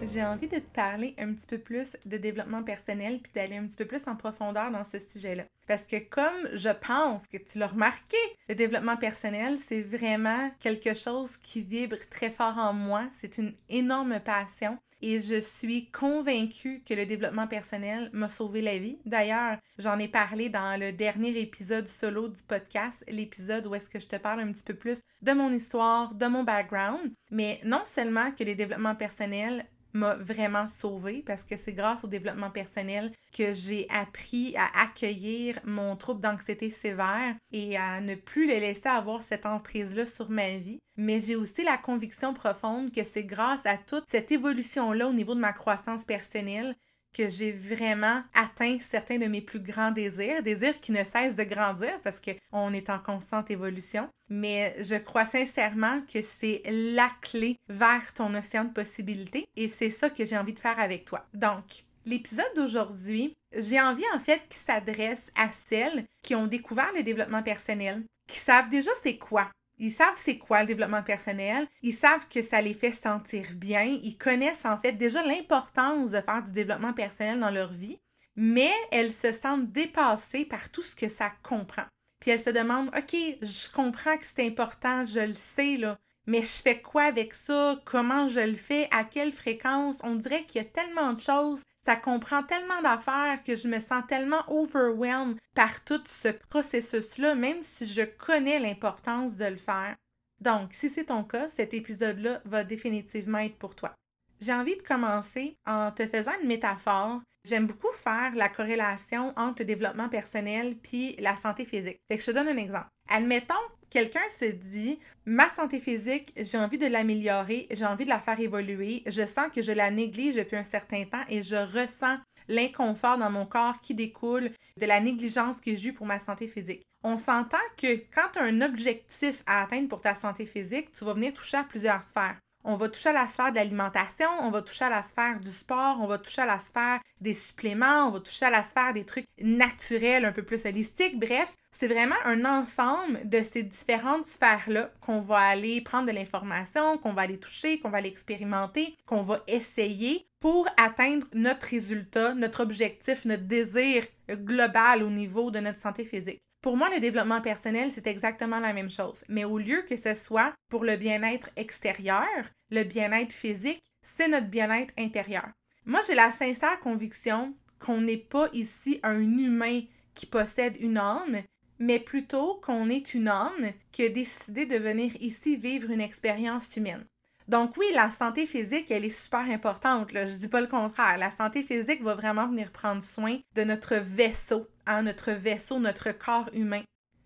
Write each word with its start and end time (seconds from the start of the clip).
J'ai 0.00 0.24
envie 0.24 0.48
de 0.48 0.58
te 0.58 0.74
parler 0.74 1.14
un 1.18 1.32
petit 1.32 1.46
peu 1.46 1.58
plus 1.58 1.96
de 2.06 2.16
développement 2.16 2.62
personnel 2.62 3.20
puis 3.22 3.32
d'aller 3.34 3.56
un 3.56 3.66
petit 3.66 3.76
peu 3.76 3.84
plus 3.84 4.02
en 4.06 4.16
profondeur 4.16 4.70
dans 4.70 4.84
ce 4.84 4.98
sujet-là. 4.98 5.44
Parce 5.66 5.82
que 5.82 5.96
comme 5.96 6.48
je 6.54 6.70
pense 6.70 7.26
que 7.26 7.36
tu 7.36 7.58
l'as 7.58 7.68
remarqué, 7.68 8.16
le 8.48 8.54
développement 8.54 8.96
personnel, 8.96 9.58
c'est 9.58 9.82
vraiment 9.82 10.50
quelque 10.60 10.94
chose 10.94 11.36
qui 11.36 11.62
vibre 11.62 11.96
très 12.10 12.30
fort 12.30 12.58
en 12.58 12.72
moi. 12.72 13.04
C'est 13.12 13.38
une 13.38 13.54
énorme 13.68 14.18
passion 14.20 14.78
et 15.02 15.20
je 15.20 15.40
suis 15.40 15.90
convaincue 15.90 16.82
que 16.88 16.94
le 16.94 17.06
développement 17.06 17.48
personnel 17.48 18.08
m'a 18.12 18.28
sauvé 18.28 18.62
la 18.62 18.78
vie. 18.78 18.98
D'ailleurs, 19.04 19.58
j'en 19.78 19.98
ai 19.98 20.08
parlé 20.08 20.48
dans 20.48 20.78
le 20.78 20.92
dernier 20.92 21.40
épisode 21.40 21.88
solo 21.88 22.28
du 22.28 22.42
podcast, 22.44 23.04
l'épisode 23.08 23.66
où 23.66 23.74
est-ce 23.74 23.90
que 23.90 23.98
je 23.98 24.06
te 24.06 24.16
parle 24.16 24.40
un 24.40 24.52
petit 24.52 24.62
peu 24.62 24.74
plus 24.74 25.00
de 25.22 25.32
mon 25.32 25.52
histoire, 25.52 26.14
de 26.14 26.26
mon 26.26 26.44
background, 26.44 27.12
mais 27.30 27.60
non 27.64 27.82
seulement 27.84 28.30
que 28.30 28.44
le 28.44 28.54
développement 28.54 28.94
personnel 28.94 29.66
m'a 29.92 30.14
vraiment 30.16 30.66
sauvée 30.66 31.22
parce 31.26 31.44
que 31.44 31.56
c'est 31.56 31.72
grâce 31.72 32.04
au 32.04 32.08
développement 32.08 32.50
personnel 32.50 33.12
que 33.32 33.52
j'ai 33.52 33.86
appris 33.90 34.54
à 34.56 34.68
accueillir 34.82 35.58
mon 35.64 35.96
trouble 35.96 36.20
d'anxiété 36.20 36.70
sévère 36.70 37.34
et 37.52 37.76
à 37.76 38.00
ne 38.00 38.14
plus 38.14 38.46
le 38.46 38.54
laisser 38.54 38.88
avoir 38.88 39.22
cette 39.22 39.46
emprise-là 39.46 40.06
sur 40.06 40.30
ma 40.30 40.56
vie. 40.56 40.80
Mais 40.96 41.20
j'ai 41.20 41.36
aussi 41.36 41.64
la 41.64 41.78
conviction 41.78 42.34
profonde 42.34 42.92
que 42.92 43.04
c'est 43.04 43.24
grâce 43.24 43.64
à 43.64 43.76
toute 43.76 44.04
cette 44.08 44.30
évolution-là 44.30 45.08
au 45.08 45.12
niveau 45.12 45.34
de 45.34 45.40
ma 45.40 45.52
croissance 45.52 46.04
personnelle 46.04 46.76
que 47.12 47.28
j'ai 47.28 47.52
vraiment 47.52 48.22
atteint 48.34 48.78
certains 48.80 49.18
de 49.18 49.26
mes 49.26 49.40
plus 49.40 49.60
grands 49.60 49.90
désirs, 49.90 50.42
désirs 50.42 50.80
qui 50.80 50.92
ne 50.92 51.04
cessent 51.04 51.36
de 51.36 51.44
grandir 51.44 52.00
parce 52.02 52.20
qu'on 52.20 52.72
est 52.72 52.90
en 52.90 52.98
constante 52.98 53.50
évolution. 53.50 54.08
Mais 54.28 54.74
je 54.80 54.94
crois 54.94 55.26
sincèrement 55.26 56.00
que 56.12 56.22
c'est 56.22 56.62
la 56.66 57.10
clé 57.20 57.58
vers 57.68 58.14
ton 58.14 58.34
océan 58.34 58.64
de 58.64 58.72
possibilités 58.72 59.46
et 59.56 59.68
c'est 59.68 59.90
ça 59.90 60.10
que 60.10 60.24
j'ai 60.24 60.38
envie 60.38 60.54
de 60.54 60.58
faire 60.58 60.80
avec 60.80 61.04
toi. 61.04 61.26
Donc, 61.34 61.84
l'épisode 62.06 62.44
d'aujourd'hui, 62.56 63.34
j'ai 63.54 63.80
envie 63.80 64.04
en 64.14 64.18
fait 64.18 64.40
qu'il 64.48 64.60
s'adresse 64.60 65.30
à 65.36 65.50
celles 65.68 66.04
qui 66.22 66.34
ont 66.34 66.46
découvert 66.46 66.92
le 66.96 67.02
développement 67.02 67.42
personnel, 67.42 68.02
qui 68.26 68.38
savent 68.38 68.70
déjà 68.70 68.90
c'est 69.02 69.18
quoi 69.18 69.50
ils 69.82 69.90
savent 69.90 70.14
c'est 70.14 70.38
quoi 70.38 70.60
le 70.60 70.68
développement 70.68 71.02
personnel, 71.02 71.66
ils 71.82 71.92
savent 71.92 72.28
que 72.28 72.40
ça 72.40 72.60
les 72.60 72.72
fait 72.72 72.92
sentir 72.92 73.46
bien, 73.56 73.82
ils 73.82 74.16
connaissent 74.16 74.64
en 74.64 74.76
fait 74.76 74.92
déjà 74.92 75.26
l'importance 75.26 76.12
de 76.12 76.20
faire 76.20 76.44
du 76.44 76.52
développement 76.52 76.92
personnel 76.92 77.40
dans 77.40 77.50
leur 77.50 77.72
vie, 77.72 77.98
mais 78.36 78.70
elles 78.92 79.10
se 79.10 79.32
sentent 79.32 79.72
dépassées 79.72 80.44
par 80.44 80.70
tout 80.70 80.82
ce 80.82 80.94
que 80.94 81.08
ça 81.08 81.32
comprend. 81.42 81.82
Puis 82.20 82.30
elles 82.30 82.38
se 82.38 82.50
demandent, 82.50 82.92
OK, 82.96 83.16
je 83.42 83.72
comprends 83.72 84.16
que 84.16 84.24
c'est 84.24 84.46
important, 84.46 85.04
je 85.04 85.18
le 85.18 85.34
sais, 85.34 85.76
là, 85.76 85.98
mais 86.26 86.42
je 86.42 86.62
fais 86.62 86.80
quoi 86.80 87.02
avec 87.02 87.34
ça? 87.34 87.80
Comment 87.84 88.28
je 88.28 88.38
le 88.38 88.54
fais? 88.54 88.88
À 88.92 89.02
quelle 89.02 89.32
fréquence? 89.32 89.96
On 90.04 90.14
dirait 90.14 90.44
qu'il 90.44 90.62
y 90.62 90.64
a 90.64 90.68
tellement 90.68 91.12
de 91.12 91.20
choses 91.20 91.64
ça 91.84 91.96
comprend 91.96 92.42
tellement 92.42 92.80
d'affaires 92.82 93.42
que 93.44 93.56
je 93.56 93.68
me 93.68 93.80
sens 93.80 94.04
tellement 94.06 94.44
overwhelmed 94.48 95.36
par 95.54 95.84
tout 95.84 96.02
ce 96.06 96.28
processus-là, 96.28 97.34
même 97.34 97.62
si 97.62 97.86
je 97.86 98.02
connais 98.02 98.58
l'importance 98.58 99.36
de 99.36 99.46
le 99.46 99.56
faire. 99.56 99.96
Donc, 100.40 100.72
si 100.72 100.90
c'est 100.90 101.06
ton 101.06 101.24
cas, 101.24 101.48
cet 101.48 101.74
épisode-là 101.74 102.40
va 102.44 102.64
définitivement 102.64 103.38
être 103.38 103.58
pour 103.58 103.74
toi. 103.74 103.94
J'ai 104.40 104.52
envie 104.52 104.76
de 104.76 104.82
commencer 104.82 105.56
en 105.66 105.92
te 105.92 106.06
faisant 106.06 106.32
une 106.40 106.48
métaphore. 106.48 107.20
J'aime 107.44 107.66
beaucoup 107.66 107.92
faire 107.94 108.34
la 108.34 108.48
corrélation 108.48 109.32
entre 109.36 109.60
le 109.60 109.66
développement 109.66 110.08
personnel 110.08 110.76
puis 110.76 111.14
la 111.20 111.36
santé 111.36 111.64
physique. 111.64 112.00
Fait 112.08 112.16
que 112.16 112.24
je 112.24 112.30
te 112.30 112.36
donne 112.36 112.48
un 112.48 112.56
exemple. 112.56 112.88
Admettons 113.08 113.54
quelqu'un 113.92 114.26
se 114.28 114.46
dit 114.46 114.98
ma 115.26 115.50
santé 115.50 115.78
physique, 115.78 116.32
j'ai 116.36 116.56
envie 116.56 116.78
de 116.78 116.86
l'améliorer, 116.86 117.66
j'ai 117.70 117.84
envie 117.84 118.04
de 118.04 118.10
la 118.10 118.20
faire 118.20 118.40
évoluer, 118.40 119.02
je 119.06 119.26
sens 119.26 119.48
que 119.54 119.60
je 119.60 119.72
la 119.72 119.90
néglige 119.90 120.34
depuis 120.34 120.56
un 120.56 120.64
certain 120.64 121.04
temps 121.04 121.22
et 121.28 121.42
je 121.42 121.56
ressens 121.56 122.16
l'inconfort 122.48 123.18
dans 123.18 123.30
mon 123.30 123.44
corps 123.44 123.80
qui 123.82 123.94
découle 123.94 124.50
de 124.80 124.86
la 124.86 125.00
négligence 125.00 125.60
que 125.60 125.76
j'ai 125.76 125.90
eue 125.90 125.92
pour 125.92 126.06
ma 126.06 126.18
santé 126.18 126.48
physique. 126.48 126.82
On 127.04 127.16
s'entend 127.16 127.58
que 127.76 127.94
quand 128.14 128.28
tu 128.32 128.38
as 128.38 128.44
un 128.44 128.62
objectif 128.62 129.42
à 129.46 129.62
atteindre 129.62 129.88
pour 129.88 130.00
ta 130.00 130.14
santé 130.14 130.46
physique, 130.46 130.92
tu 130.92 131.04
vas 131.04 131.12
venir 131.12 131.34
toucher 131.34 131.58
à 131.58 131.64
plusieurs 131.64 132.02
sphères. 132.02 132.38
On 132.64 132.76
va 132.76 132.88
toucher 132.88 133.08
à 133.08 133.12
la 133.12 133.26
sphère 133.26 133.50
de 133.50 133.56
l'alimentation, 133.56 134.28
on 134.40 134.50
va 134.50 134.62
toucher 134.62 134.84
à 134.84 134.90
la 134.90 135.02
sphère 135.02 135.40
du 135.40 135.50
sport, 135.50 135.98
on 136.00 136.06
va 136.06 136.18
toucher 136.18 136.42
à 136.42 136.46
la 136.46 136.60
sphère 136.60 137.00
des 137.20 137.34
suppléments, 137.34 138.06
on 138.06 138.10
va 138.10 138.20
toucher 138.20 138.46
à 138.46 138.50
la 138.50 138.62
sphère 138.62 138.92
des 138.92 139.04
trucs 139.04 139.26
naturels, 139.40 140.24
un 140.24 140.32
peu 140.32 140.44
plus 140.44 140.64
holistiques. 140.64 141.18
Bref, 141.18 141.56
c'est 141.72 141.88
vraiment 141.88 142.14
un 142.24 142.44
ensemble 142.44 143.28
de 143.28 143.42
ces 143.42 143.64
différentes 143.64 144.26
sphères-là 144.26 144.92
qu'on 145.00 145.20
va 145.20 145.38
aller 145.38 145.80
prendre 145.80 146.06
de 146.06 146.12
l'information, 146.12 146.98
qu'on 146.98 147.14
va 147.14 147.22
aller 147.22 147.38
toucher, 147.38 147.80
qu'on 147.80 147.90
va 147.90 147.98
aller 147.98 148.08
expérimenter, 148.08 148.94
qu'on 149.06 149.22
va 149.22 149.42
essayer 149.48 150.26
pour 150.38 150.68
atteindre 150.76 151.26
notre 151.34 151.66
résultat, 151.66 152.34
notre 152.34 152.62
objectif, 152.62 153.24
notre 153.24 153.44
désir 153.44 154.04
global 154.30 155.02
au 155.02 155.10
niveau 155.10 155.50
de 155.50 155.58
notre 155.58 155.80
santé 155.80 156.04
physique. 156.04 156.42
Pour 156.62 156.76
moi, 156.76 156.88
le 156.94 157.00
développement 157.00 157.40
personnel, 157.40 157.90
c'est 157.90 158.06
exactement 158.06 158.60
la 158.60 158.72
même 158.72 158.90
chose. 158.90 159.24
Mais 159.28 159.44
au 159.44 159.58
lieu 159.58 159.82
que 159.82 159.96
ce 159.96 160.14
soit 160.14 160.54
pour 160.68 160.84
le 160.84 160.96
bien-être 160.96 161.50
extérieur, 161.56 162.28
le 162.70 162.84
bien-être 162.84 163.32
physique, 163.32 163.82
c'est 164.00 164.28
notre 164.28 164.46
bien-être 164.46 164.94
intérieur. 164.96 165.48
Moi, 165.86 166.00
j'ai 166.06 166.14
la 166.14 166.30
sincère 166.30 166.78
conviction 166.78 167.56
qu'on 167.80 168.00
n'est 168.00 168.16
pas 168.16 168.48
ici 168.52 169.00
un 169.02 169.20
humain 169.20 169.80
qui 170.14 170.26
possède 170.26 170.76
une 170.78 170.98
âme, 170.98 171.42
mais 171.80 171.98
plutôt 171.98 172.60
qu'on 172.64 172.88
est 172.88 173.12
une 173.12 173.26
âme 173.26 173.72
qui 173.90 174.04
a 174.04 174.08
décidé 174.08 174.64
de 174.64 174.76
venir 174.76 175.16
ici 175.20 175.56
vivre 175.56 175.90
une 175.90 176.00
expérience 176.00 176.76
humaine. 176.76 177.04
Donc 177.48 177.76
oui, 177.76 177.86
la 177.94 178.10
santé 178.10 178.46
physique, 178.46 178.90
elle 178.90 179.04
est 179.04 179.10
super 179.10 179.40
importante. 179.40 180.12
Là. 180.12 180.26
Je 180.26 180.36
dis 180.36 180.48
pas 180.48 180.60
le 180.60 180.66
contraire. 180.66 181.18
La 181.18 181.30
santé 181.30 181.62
physique 181.62 182.02
va 182.02 182.14
vraiment 182.14 182.46
venir 182.46 182.70
prendre 182.70 183.02
soin 183.02 183.38
de 183.54 183.64
notre 183.64 183.96
vaisseau, 183.96 184.68
hein, 184.86 185.02
notre 185.02 185.32
vaisseau, 185.32 185.78
notre 185.78 186.12
corps 186.12 186.50
humain. 186.52 186.82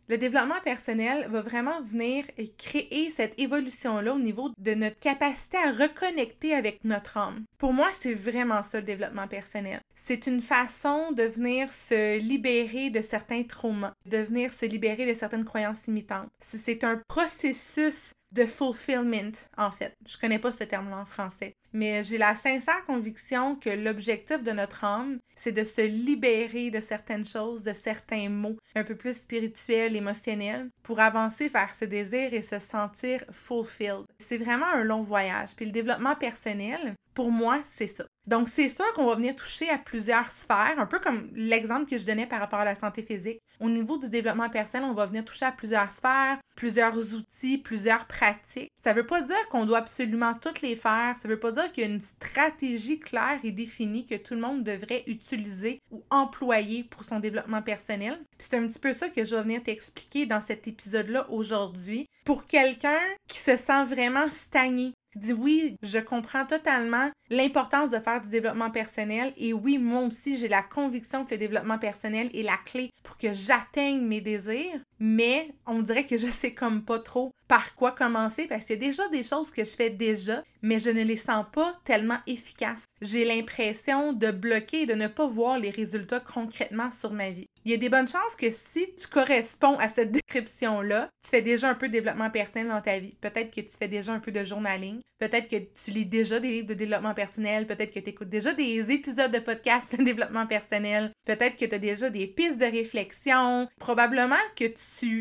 Le 0.08 0.18
développement 0.18 0.60
personnel 0.62 1.26
va 1.30 1.42
vraiment 1.42 1.82
venir 1.82 2.24
créer 2.56 3.10
cette 3.10 3.36
évolution-là 3.40 4.14
au 4.14 4.20
niveau 4.20 4.50
de 4.56 4.74
notre 4.74 5.00
capacité 5.00 5.56
à 5.56 5.72
reconnecter 5.72 6.54
avec 6.54 6.84
notre 6.84 7.16
âme. 7.16 7.44
Pour 7.58 7.72
moi, 7.72 7.88
c'est 8.00 8.14
vraiment 8.14 8.62
ça 8.62 8.78
le 8.78 8.86
développement 8.86 9.26
personnel. 9.26 9.80
C'est 9.96 10.28
une 10.28 10.40
façon 10.40 11.10
de 11.10 11.24
venir 11.24 11.72
se 11.72 12.20
libérer 12.20 12.90
de 12.90 13.00
certains 13.00 13.42
traumas, 13.42 13.94
de 14.08 14.18
venir 14.18 14.52
se 14.52 14.64
libérer 14.64 15.06
de 15.12 15.18
certaines 15.18 15.44
croyances 15.44 15.86
limitantes. 15.88 16.28
C'est 16.40 16.84
un 16.84 17.00
processus 17.08 18.12
de 18.36 18.44
fulfillment, 18.44 19.32
en 19.56 19.70
fait. 19.70 19.94
Je 20.06 20.16
connais 20.18 20.38
pas 20.38 20.52
ce 20.52 20.64
terme-là 20.64 20.98
en 20.98 21.04
français. 21.04 21.54
Mais 21.72 22.04
j'ai 22.04 22.18
la 22.18 22.34
sincère 22.34 22.84
conviction 22.86 23.56
que 23.56 23.70
l'objectif 23.70 24.42
de 24.42 24.52
notre 24.52 24.84
âme, 24.84 25.18
c'est 25.34 25.52
de 25.52 25.64
se 25.64 25.80
libérer 25.80 26.70
de 26.70 26.80
certaines 26.80 27.26
choses, 27.26 27.62
de 27.62 27.72
certains 27.72 28.28
mots 28.28 28.56
un 28.74 28.84
peu 28.84 28.94
plus 28.94 29.14
spirituels, 29.14 29.96
émotionnels, 29.96 30.68
pour 30.82 31.00
avancer 31.00 31.48
vers 31.48 31.74
ce 31.74 31.84
désir 31.84 32.32
et 32.32 32.42
se 32.42 32.58
sentir 32.58 33.24
fulfilled. 33.30 34.06
C'est 34.18 34.38
vraiment 34.38 34.66
un 34.66 34.84
long 34.84 35.02
voyage. 35.02 35.54
Puis 35.56 35.66
le 35.66 35.72
développement 35.72 36.14
personnel, 36.14 36.94
pour 37.14 37.30
moi, 37.30 37.60
c'est 37.76 37.86
ça. 37.86 38.04
Donc, 38.26 38.49
c'est 38.49 38.69
sûr 38.69 38.90
qu'on 38.94 39.06
va 39.06 39.14
venir 39.14 39.37
toucher 39.37 39.69
à 39.69 39.78
plusieurs 39.78 40.31
sphères, 40.32 40.75
un 40.78 40.87
peu 40.87 40.99
comme 40.99 41.28
l'exemple 41.34 41.88
que 41.88 41.99
je 41.99 42.05
donnais 42.05 42.26
par 42.26 42.40
rapport 42.40 42.58
à 42.58 42.64
la 42.64 42.75
santé 42.75 43.02
physique. 43.02 43.40
Au 43.61 43.69
niveau 43.69 43.99
du 43.99 44.08
développement 44.08 44.50
personnel, 44.50 44.88
on 44.90 44.94
va 44.94 45.06
venir 45.06 45.25
toucher 45.25 45.46
à 45.46 45.52
plusieurs 45.52 45.93
sphères, 45.93 46.38
plusieurs 46.56 47.14
outils, 47.14 47.58
plusieurs 47.58 48.06
pratiques. 48.06 48.73
Ça 48.82 48.93
ne 48.93 48.99
veut 48.99 49.06
pas 49.06 49.23
dire 49.23 49.49
qu'on 49.50 49.64
doit 49.64 49.78
absolument 49.78 50.34
toutes 50.34 50.62
les 50.62 50.76
faire. 50.76 51.14
Ça 51.20 51.28
ne 51.28 51.34
veut 51.34 51.40
pas 51.40 51.52
dire 51.52 51.70
qu'il 51.70 51.84
y 51.84 51.87
a 51.87 51.90
une 51.90 52.02
stratégie 52.02 52.99
claire 52.99 53.38
et 53.44 53.52
définie 53.52 54.06
que 54.06 54.17
tout 54.17 54.34
le 54.34 54.40
monde 54.40 54.64
devrait 54.64 55.05
utiliser 55.06 55.81
ou 55.90 56.02
employer 56.11 56.84
pour 56.84 57.05
son 57.05 57.20
développement 57.20 57.62
personnel. 57.62 58.19
c'est 58.38 58.55
un 58.55 58.67
petit 58.67 58.78
peu 58.78 58.93
ça 58.93 59.08
que 59.08 59.25
je 59.25 59.37
vais 59.37 59.43
venir 59.43 59.62
t'expliquer 59.62 60.26
dans 60.26 60.40
cet 60.40 60.67
épisode-là 60.67 61.26
aujourd'hui. 61.31 62.08
Pour 62.25 62.44
quelqu'un 62.44 62.99
qui 63.28 63.38
se 63.38 63.56
sent 63.56 63.84
vraiment 63.84 64.28
stagné, 64.31 64.93
dis 65.16 65.32
oui, 65.32 65.76
je 65.82 65.98
comprends 65.98 66.46
totalement 66.46 67.10
l'importance 67.30 67.90
de 67.90 67.98
faire 67.98 68.20
du 68.20 68.28
développement 68.28 68.70
personnel 68.70 69.32
et 69.36 69.52
oui, 69.52 69.78
moi 69.78 70.02
aussi, 70.02 70.38
j'ai 70.38 70.48
la 70.48 70.62
conviction 70.62 71.24
que 71.24 71.32
le 71.32 71.38
développement 71.38 71.78
personnel 71.78 72.30
est 72.34 72.42
la 72.42 72.56
clé 72.64 72.90
pour 73.02 73.16
que 73.16 73.32
j'atteigne 73.32 74.00
mes 74.00 74.20
désirs, 74.20 74.80
mais 74.98 75.54
on 75.66 75.82
dirait 75.82 76.06
que 76.06 76.16
je 76.16 76.26
sais 76.26 76.54
comme 76.54 76.84
pas 76.84 76.98
trop 76.98 77.32
par 77.48 77.75
quoi 77.75 77.93
commencer 77.93 78.46
parce 78.48 78.64
qu'il 78.64 78.76
y 78.76 78.84
a 78.84 78.88
déjà 78.88 79.08
des 79.08 79.22
choses 79.22 79.50
que 79.50 79.64
je 79.64 79.70
fais 79.70 79.90
déjà, 79.90 80.43
mais 80.62 80.81
je 80.81 80.90
ne 80.90 81.02
les 81.02 81.16
sens 81.16 81.44
pas 81.52 81.78
tellement 81.84 82.19
efficaces. 82.26 82.84
J'ai 83.00 83.25
l'impression 83.25 84.12
de 84.12 84.31
bloquer 84.31 84.82
et 84.82 84.87
de 84.87 84.94
ne 84.94 85.06
pas 85.06 85.26
voir 85.26 85.58
les 85.58 85.70
résultats 85.70 86.20
concrètement 86.20 86.90
sur 86.90 87.12
ma 87.12 87.31
vie. 87.31 87.46
Il 87.64 87.70
y 87.70 87.75
a 87.75 87.78
des 87.78 87.88
bonnes 87.88 88.08
chances 88.08 88.37
que 88.38 88.50
si 88.50 88.87
tu 88.96 89.08
corresponds 89.08 89.76
à 89.78 89.88
cette 89.88 90.12
description-là, 90.12 91.10
tu 91.22 91.31
fais 91.31 91.42
déjà 91.42 91.69
un 91.69 91.75
peu 91.75 91.88
de 91.88 91.92
développement 91.92 92.31
personnel 92.31 92.69
dans 92.69 92.81
ta 92.81 93.00
vie. 93.00 93.16
Peut-être 93.20 93.50
que 93.50 93.60
tu 93.60 93.76
fais 93.76 93.88
déjà 93.88 94.12
un 94.12 94.20
peu 94.20 94.31
de 94.31 94.44
journaling. 94.44 95.00
Peut-être 95.19 95.49
que 95.49 95.56
tu 95.56 95.90
lis 95.90 96.06
déjà 96.06 96.38
des 96.38 96.50
livres 96.50 96.69
de 96.69 96.75
développement 96.75 97.14
personnel. 97.14 97.66
Peut-être 97.66 97.92
que 97.92 97.99
tu 97.99 98.10
écoutes 98.10 98.28
déjà 98.28 98.52
des 98.52 98.92
épisodes 98.92 99.32
de 99.32 99.40
podcast 99.40 99.96
de 99.99 100.04
développement 100.04 100.46
personnel. 100.46 101.10
Peut-être 101.25 101.56
que 101.56 101.64
tu 101.64 101.75
as 101.75 101.81
déjà 101.81 102.08
des 102.08 102.28
pistes 102.28 102.58
de 102.58 102.66
réflexion. 102.66 103.69
Probablement 103.81 104.37
que 104.54 104.66
tu 104.66 104.75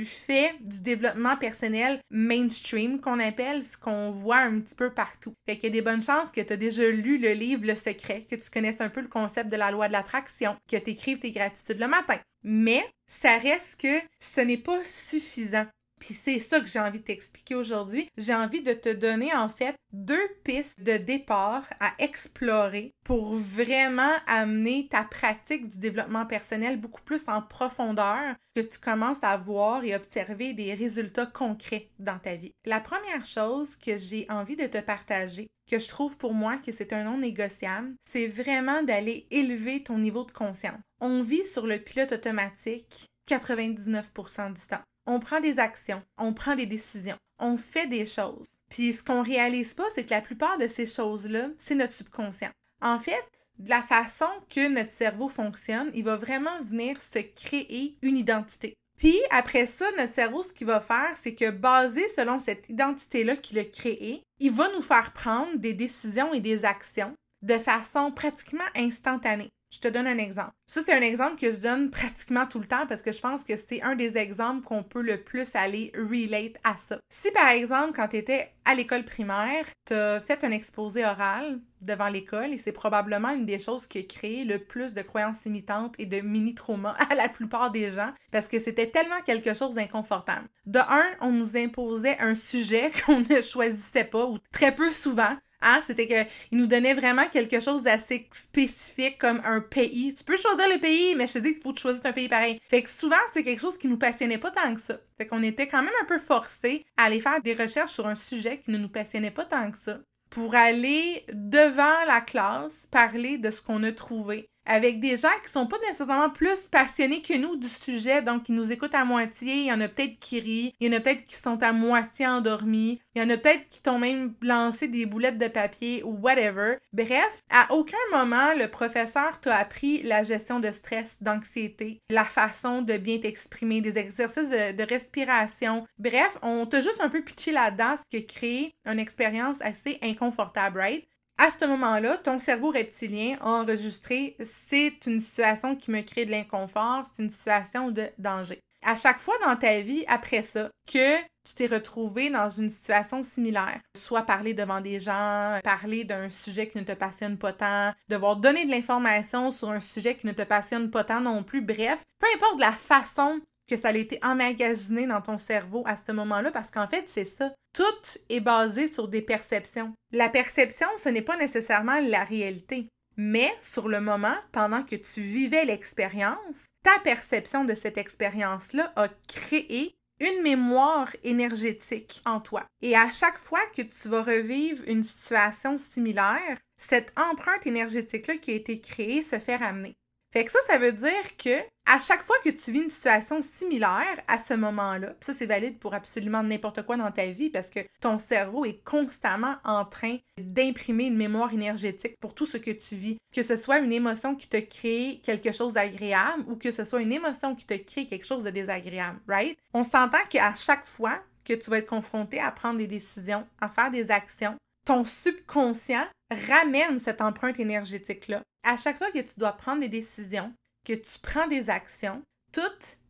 fais 0.06 0.56
du 0.62 0.82
développement 0.82 1.38
personnel 1.38 2.00
mainstream 2.10 3.00
qu'on 3.00 3.20
appelle, 3.20 3.62
ce 3.62 3.78
qu'on 3.78 4.12
voit 4.12 4.38
un 4.38 4.60
petit 4.60 4.76
peu 4.76 4.94
partout. 4.94 5.34
Fait 5.46 5.56
qu'il 5.56 5.66
y 5.66 5.68
a 5.68 5.70
des 5.72 5.82
bonnes 5.82 6.04
chances 6.04 6.32
que 6.32 6.42
tu 6.42 6.54
as 6.54 6.58
déjà 6.58 6.90
lu 6.90 7.18
le 7.18 7.34
livre 7.34 7.66
Le 7.66 7.76
Secret, 7.76 8.26
que 8.30 8.36
tu 8.36 8.50
connaisses 8.50 8.82
un 8.82 8.90
peu 8.90 9.02
le 9.02 9.08
concept 9.08 9.52
de 9.52 9.58
la 9.58 9.72
loi 9.72 9.88
de 9.88 9.94
l'attraction, 9.94 10.56
que 10.70 10.78
tu 10.78 10.92
écrives 10.92 11.20
tes 11.20 11.32
gratitudes 11.32 11.80
le 11.80 11.88
matin. 11.88 12.20
Mais 12.44 12.84
ça 13.08 13.38
reste 13.38 13.80
que 13.82 14.00
ce 14.20 14.42
n'est 14.42 14.58
pas 14.58 14.80
suffisant. 14.88 15.66
Puis 16.00 16.14
c'est 16.14 16.40
ça 16.40 16.60
que 16.60 16.68
j'ai 16.68 16.80
envie 16.80 17.00
de 17.00 17.06
t'expliquer 17.06 17.56
aujourd'hui. 17.56 18.10
J'ai 18.18 18.36
envie 18.36 18.62
de 18.62 18.74
te 18.74 18.90
donner 18.90 19.34
en 19.34 19.50
fait 19.50 19.76
deux 19.94 20.28
pistes 20.44 20.82
de 20.82 20.98
départ 20.98 21.66
à 21.80 21.94
explorer 22.00 22.92
pour 23.04 23.36
vraiment 23.36 24.12
amener 24.28 24.88
ta 24.90 25.04
pratique 25.04 25.70
du 25.70 25.80
développement 25.80 26.26
personnel 26.26 26.80
beaucoup 26.80 27.02
plus 27.02 27.28
en 27.28 27.42
profondeur, 27.42 28.36
que 28.56 28.62
tu 28.62 28.78
commences 28.80 29.24
à 29.24 29.38
voir 29.38 29.84
et 29.84 29.96
observer 29.96 30.54
des 30.54 30.74
résultats 30.74 31.26
concrets 31.26 31.90
dans 32.00 32.20
ta 32.20 32.36
vie. 32.36 32.52
La 32.66 32.80
première 32.80 33.26
chose 33.26 33.76
que 33.76 33.98
j'ai 33.98 34.26
envie 34.30 34.56
de 34.56 34.68
te 34.68 34.80
partager, 34.80 35.48
que 35.70 35.80
je 35.80 35.88
trouve 35.88 36.18
pour 36.18 36.34
moi 36.34 36.58
que 36.58 36.72
c'est 36.72 36.94
un 36.94 37.04
non 37.04 37.18
négociable, 37.18 37.94
c'est 38.12 38.28
vraiment 38.28 38.84
d'aller 38.84 39.28
élever 39.32 39.84
ton 39.84 39.98
niveau 39.98 40.24
de 40.24 40.32
conscience. 40.32 40.82
On 41.02 41.22
vit 41.22 41.46
sur 41.46 41.66
le 41.68 41.80
pilote 41.80 42.12
automatique 42.12 43.06
99% 43.30 44.54
du 44.54 44.62
temps 44.68 44.84
on 45.06 45.20
prend 45.20 45.40
des 45.40 45.60
actions, 45.60 46.02
on 46.18 46.34
prend 46.34 46.56
des 46.56 46.66
décisions, 46.66 47.18
on 47.40 47.58
fait 47.58 47.88
des 47.88 48.06
choses. 48.06 48.48
Puis 48.70 48.94
ce 48.94 49.04
qu'on 49.04 49.22
réalise 49.22 49.74
pas, 49.74 49.86
c'est 49.94 50.06
que 50.06 50.14
la 50.14 50.22
plupart 50.22 50.58
de 50.58 50.68
ces 50.68 50.86
choses-là, 50.86 51.50
c'est 51.58 51.76
notre 51.76 51.94
subconscient. 51.94 52.52
En 52.82 53.00
fait, 53.00 53.24
de 53.60 53.70
la 53.70 53.82
façon 53.82 54.28
que 54.50 54.68
notre 54.68 54.92
cerveau 54.92 55.30
fonctionne, 55.30 55.92
il 55.94 56.04
va 56.04 56.18
vraiment 56.18 56.62
venir 56.62 57.02
se 57.02 57.20
créer 57.20 57.98
une 58.02 58.18
identité. 58.18 58.74
Puis 58.98 59.18
après 59.30 59.68
ça, 59.68 59.86
notre 59.98 60.14
cerveau, 60.14 60.44
ce 60.44 60.54
qu'il 60.54 60.68
va 60.68 60.80
faire, 60.80 61.16
c'est 61.22 61.36
que 61.36 61.52
basé 61.52 62.08
selon 62.16 62.40
cette 62.40 62.70
identité-là 62.70 63.36
qu'il 63.36 63.60
a 63.60 63.66
créée, 63.66 64.24
il 64.40 64.52
va 64.52 64.70
nous 64.74 64.82
faire 64.82 65.14
prendre 65.14 65.58
des 65.58 65.74
décisions 65.74 66.34
et 66.34 66.40
des 66.40 66.66
actions 66.66 67.14
de 67.42 67.58
façon 67.58 68.12
pratiquement 68.12 68.64
instantanée. 68.76 69.50
Je 69.76 69.82
te 69.82 69.90
donne 69.90 70.08
un 70.08 70.18
exemple. 70.20 70.54
Ça, 70.68 70.82
c'est 70.86 70.94
un 70.94 71.02
exemple 71.02 71.38
que 71.38 71.52
je 71.52 71.58
donne 71.58 71.90
pratiquement 71.90 72.46
tout 72.46 72.60
le 72.60 72.66
temps 72.66 72.88
parce 72.88 73.02
que 73.02 73.12
je 73.12 73.20
pense 73.20 73.44
que 73.44 73.56
c'est 73.58 73.82
un 73.82 73.96
des 73.96 74.16
exemples 74.16 74.64
qu'on 74.64 74.84
peut 74.84 75.02
le 75.02 75.18
plus 75.18 75.54
aller 75.54 75.92
relate 75.98 76.56
à 76.64 76.78
ça. 76.78 76.98
Si 77.10 77.30
par 77.32 77.50
exemple, 77.50 77.92
quand 77.94 78.08
tu 78.08 78.16
étais 78.16 78.54
à 78.64 78.74
l'école 78.74 79.04
primaire, 79.04 79.66
tu 79.86 79.94
as 79.94 80.22
fait 80.22 80.46
un 80.46 80.52
exposé 80.52 81.04
oral 81.04 81.60
devant 81.82 82.08
l'école 82.08 82.54
et 82.54 82.58
c'est 82.58 82.72
probablement 82.72 83.32
une 83.32 83.46
des 83.46 83.60
choses 83.60 83.86
qui 83.86 83.98
a 83.98 84.04
créé 84.04 84.46
le 84.46 84.60
plus 84.60 84.94
de 84.94 85.02
croyances 85.02 85.44
limitantes 85.44 85.94
et 86.00 86.06
de 86.06 86.22
mini-traumas 86.22 86.96
à 87.10 87.14
la 87.14 87.28
plupart 87.28 87.70
des 87.72 87.92
gens 87.92 88.14
parce 88.32 88.48
que 88.48 88.62
c'était 88.62 88.90
tellement 88.90 89.22
quelque 89.26 89.54
chose 89.54 89.76
d'inconfortable. 89.76 90.48
De 90.66 90.80
un, 90.80 91.06
on 91.20 91.34
nous 91.34 91.58
imposait 91.58 92.18
un 92.20 92.36
sujet 92.36 92.92
qu'on 93.06 93.20
ne 93.20 93.42
choisissait 93.42 94.06
pas 94.06 94.26
ou 94.26 94.40
très 94.54 94.74
peu 94.74 94.90
souvent. 94.90 95.36
Hein? 95.66 95.82
C'était 95.86 96.08
qu'il 96.08 96.58
nous 96.58 96.68
donnait 96.68 96.94
vraiment 96.94 97.28
quelque 97.28 97.60
chose 97.60 97.84
d'assez 97.84 98.30
spécifique 98.32 99.18
comme 99.18 99.42
un 99.44 99.60
pays. 99.60 100.14
Tu 100.16 100.24
peux 100.24 100.38
choisir 100.38 100.70
le 100.70 100.80
pays, 100.80 101.16
mais 101.16 101.28
je 101.28 101.34
te 101.34 101.40
dis 101.40 101.54
qu'il 101.54 101.62
faut 101.62 101.76
choisisses 101.76 102.06
un 102.06 102.14
pays 102.14 102.30
pareil. 102.30 102.62
Fait 102.70 102.84
que 102.84 102.90
souvent, 102.90 103.16
c'est 103.34 103.44
quelque 103.44 103.62
chose 103.62 103.78
qui 103.78 103.88
nous 103.88 103.98
passionnait 103.98 104.38
pas 104.38 104.52
tant 104.52 104.74
que 104.74 104.80
ça. 104.80 105.00
Fait 105.18 105.28
qu'on 105.28 105.44
était 105.44 105.68
quand 105.68 105.84
même 105.84 105.94
un 106.02 106.06
peu 106.06 106.20
forcés 106.20 106.86
à 106.96 107.06
aller 107.06 107.20
faire 107.20 107.42
des 107.42 107.54
recherches 107.54 107.94
sur 107.94 108.08
un 108.08 108.16
sujet 108.16 108.60
qui 108.60 108.72
ne 108.72 108.78
nous 108.78 108.90
passionnait 108.90 109.32
pas 109.32 109.46
tant 109.46 109.72
que 109.72 109.78
ça 109.78 110.00
pour 110.30 110.56
aller 110.56 111.26
devant 111.32 112.06
la 112.08 112.22
classe 112.22 112.88
parler 112.92 113.38
de 113.38 113.50
ce 113.52 113.62
qu'on 113.62 113.84
a 113.84 113.92
trouvé 113.92 114.50
avec 114.66 115.00
des 115.00 115.18
gens 115.18 115.28
qui 115.44 115.52
sont 115.52 115.68
pas 115.68 115.78
nécessairement 115.88 116.30
plus 116.30 116.68
passionnés 116.70 117.22
que 117.22 117.38
nous 117.38 117.56
du 117.56 117.70
sujet, 117.70 118.22
donc 118.22 118.44
qui 118.44 118.52
nous 118.52 118.72
écoutent 118.72 118.96
à 118.96 119.06
moitié. 119.06 119.56
Il 119.56 119.66
y 119.66 119.74
en 119.74 119.82
a 119.82 119.88
peut-être 119.88 120.20
qui 120.20 120.40
rient, 120.40 120.74
il 120.80 120.92
y 120.92 120.94
en 120.94 120.98
a 120.98 121.00
peut-être 121.00 121.26
qui 121.26 121.36
sont 121.36 121.62
à 121.62 121.72
moitié 121.72 122.28
endormis, 122.28 123.02
il 123.16 123.22
y 123.22 123.26
en 123.26 123.30
a 123.30 123.38
peut-être 123.38 123.68
qui 123.70 123.82
t'ont 123.82 124.00
même 124.00 124.34
lancé 124.42 124.88
des 124.88 125.06
boulettes 125.06 125.38
de 125.38 125.48
papier 125.48 126.04
ou 126.04 126.18
whatever. 126.22 126.78
Bref, 126.94 127.42
à 127.50 127.72
aucun 127.74 127.98
moment 128.12 128.54
le 128.54 128.68
professeur 128.68 129.40
t'a 129.40 129.56
appris 129.56 130.04
la 130.04 130.24
gestion 130.24 130.60
de 130.60 130.72
stress, 130.72 131.18
d'anxiété, 131.22 132.02
la 132.10 132.26
façon 132.26 132.82
de 132.82 132.98
bien 132.98 133.20
t'exprimer, 133.20 133.82
des 133.82 133.98
exercices 133.98 134.50
de, 134.50 134.86
respiration. 134.86 135.86
Bref, 135.98 136.38
on 136.42 136.66
t'a 136.66 136.82
juste 136.82 137.02
un 137.02 137.10
peu 137.10 137.22
pitché 137.22 137.52
là-dedans, 137.52 137.96
ce 137.98 138.04
qui 138.10 138.24
a 138.24 138.28
créé 138.28 138.76
une 138.86 139.00
expérience 139.00 139.58
assez 139.62 139.98
inconfortable, 140.02 140.80
right? 140.80 141.08
À 141.38 141.50
ce 141.52 141.66
moment-là, 141.66 142.18
ton 142.18 142.40
cerveau 142.40 142.72
reptilien 142.72 143.38
a 143.42 143.50
enregistré 143.62 144.38
c'est 144.40 145.06
une 145.06 145.20
situation 145.20 145.76
qui 145.76 145.92
me 145.92 146.02
crée 146.02 146.26
de 146.26 146.32
l'inconfort, 146.32 147.04
c'est 147.06 147.24
une 147.24 147.30
situation 147.30 147.92
de 147.92 148.08
danger. 148.18 148.60
À 148.86 148.96
chaque 148.96 149.20
fois 149.20 149.36
dans 149.44 149.56
ta 149.56 149.80
vie, 149.82 150.06
après 150.08 150.44
ça, 150.44 150.70
que 150.92 151.18
tu 151.46 151.54
t'es 151.56 151.68
retrouvé 151.68 152.30
dans 152.30 152.50
une 152.50 152.70
situation 152.70 153.24
similaire, 153.24 153.80
soit 153.98 154.24
parler 154.24 154.54
devant 154.54 154.80
des 154.80 155.00
gens, 155.00 155.60
parler 155.64 156.04
d'un 156.04 156.30
sujet 156.30 156.68
qui 156.68 156.78
ne 156.78 156.84
te 156.84 156.92
passionne 156.92 157.38
pas 157.38 157.54
tant, 157.54 157.94
devoir 158.10 158.38
donner 158.38 158.66
de 158.66 158.72
l'information 158.72 159.52
sur 159.52 159.70
un 159.70 159.80
sujet 159.80 160.16
qui 160.16 160.28
ne 160.28 160.32
te 160.32 160.44
passionne 160.44 160.90
pas 160.90 161.04
tant 161.04 161.22
non 161.22 161.44
plus, 161.44 161.62
bref, 161.62 162.04
peu 162.20 162.28
importe 162.36 162.60
la 162.60 162.72
façon 162.74 163.42
que 163.68 163.78
ça 163.78 163.90
a 163.90 163.94
été 163.96 164.20
emmagasiné 164.24 165.08
dans 165.08 165.22
ton 165.22 165.38
cerveau 165.38 165.84
à 165.86 165.96
ce 165.96 166.12
moment-là, 166.12 166.52
parce 166.52 166.72
qu'en 166.72 166.88
fait, 166.88 167.06
c'est 167.08 167.26
ça. 167.26 167.54
Tout 167.74 168.20
est 168.30 168.40
basé 168.40 168.88
sur 168.88 169.08
des 169.08 169.22
perceptions. 169.22 169.94
La 170.12 170.30
perception, 170.30 170.88
ce 170.98 171.10
n'est 171.10 171.22
pas 171.22 171.38
nécessairement 171.38 172.00
la 172.00 172.24
réalité. 172.24 172.88
Mais 173.18 173.52
sur 173.62 173.88
le 173.88 174.02
moment, 174.02 174.36
pendant 174.52 174.84
que 174.84 174.96
tu 174.96 175.22
vivais 175.22 175.66
l'expérience, 175.66 176.66
ta 176.84 177.00
perception 177.04 177.64
de 177.64 177.74
cette 177.74 177.98
expérience-là 177.98 178.92
a 178.96 179.08
créé 179.28 179.96
une 180.20 180.44
mémoire 180.44 181.10
énergétique 181.24 182.22
en 182.26 182.40
toi. 182.40 182.66
Et 182.82 182.96
à 182.96 183.10
chaque 183.10 183.38
fois 183.38 183.60
que 183.76 183.82
tu 183.82 184.08
vas 184.08 184.24
revivre 184.24 184.84
une 184.88 185.04
situation 185.04 185.78
similaire, 185.78 186.58
cette 186.78 187.12
empreinte 187.18 187.68
énergétique-là 187.68 188.38
qui 188.38 188.52
a 188.52 188.56
été 188.56 188.80
créée 188.80 189.24
se 189.24 189.40
fait 189.40 189.56
ramener. 189.56 189.96
Fait 190.36 190.44
que 190.44 190.52
ça, 190.52 190.60
ça 190.68 190.78
veut 190.78 190.92
dire 190.92 191.38
que 191.42 191.62
à 191.86 191.98
chaque 191.98 192.24
fois 192.24 192.36
que 192.44 192.50
tu 192.50 192.74
vis 192.74 192.82
une 192.82 192.90
situation 192.90 193.42
similaire 193.42 194.22
à 194.28 194.38
ce 194.38 194.54
moment-là, 194.54 195.14
ça 195.22 195.34
c'est 195.34 195.46
valide 195.46 195.80
pour 195.80 195.94
absolument 195.94 196.44
n'importe 196.44 196.82
quoi 196.86 196.98
dans 196.98 197.10
ta 197.10 197.28
vie 197.28 197.50
parce 197.50 197.70
que 197.70 197.80
ton 198.02 198.20
cerveau 198.20 198.66
est 198.66 198.84
constamment 198.84 199.56
en 199.64 199.86
train 199.86 200.18
d'imprimer 200.38 201.06
une 201.06 201.16
mémoire 201.16 201.54
énergétique 201.54 202.18
pour 202.20 202.36
tout 202.36 202.46
ce 202.46 202.58
que 202.58 202.72
tu 202.72 202.98
vis, 202.98 203.18
que 203.34 203.44
ce 203.44 203.56
soit 203.56 203.80
une 203.80 203.94
émotion 203.94 204.36
qui 204.36 204.50
te 204.50 204.60
crée 204.60 205.22
quelque 205.24 205.54
chose 205.54 205.72
d'agréable 205.72 206.44
ou 206.50 206.58
que 206.58 206.72
ce 206.72 206.84
soit 206.84 207.02
une 207.02 207.14
émotion 207.14 207.56
qui 207.56 207.66
te 207.66 207.76
crée 207.76 208.06
quelque 208.06 208.26
chose 208.26 208.44
de 208.44 208.50
désagréable, 208.50 209.22
right? 209.30 209.58
On 209.74 209.84
s'entend 209.84 210.26
qu'à 210.30 210.54
chaque 210.54 210.86
fois 210.86 211.22
que 211.46 211.54
tu 211.54 211.70
vas 211.70 211.78
être 211.78 211.88
confronté 211.88 212.42
à 212.42 212.52
prendre 212.52 212.80
des 212.80 212.88
décisions, 212.88 213.48
à 213.62 213.70
faire 213.70 213.90
des 213.90 214.12
actions, 214.12 214.58
ton 214.86 215.04
subconscient 215.04 216.08
ramène 216.32 217.00
cette 217.00 217.22
empreinte 217.22 217.60
énergétique-là 217.60 218.42
à 218.66 218.78
chaque 218.78 218.98
fois 218.98 219.12
que 219.12 219.20
tu 219.20 219.38
dois 219.38 219.54
prendre 219.54 219.82
des 219.82 219.90
décisions, 219.90 220.52
que 220.84 220.94
tu 220.94 221.20
prends 221.22 221.48
des 221.48 221.70
actions, 221.70 222.22
tout 222.52 222.62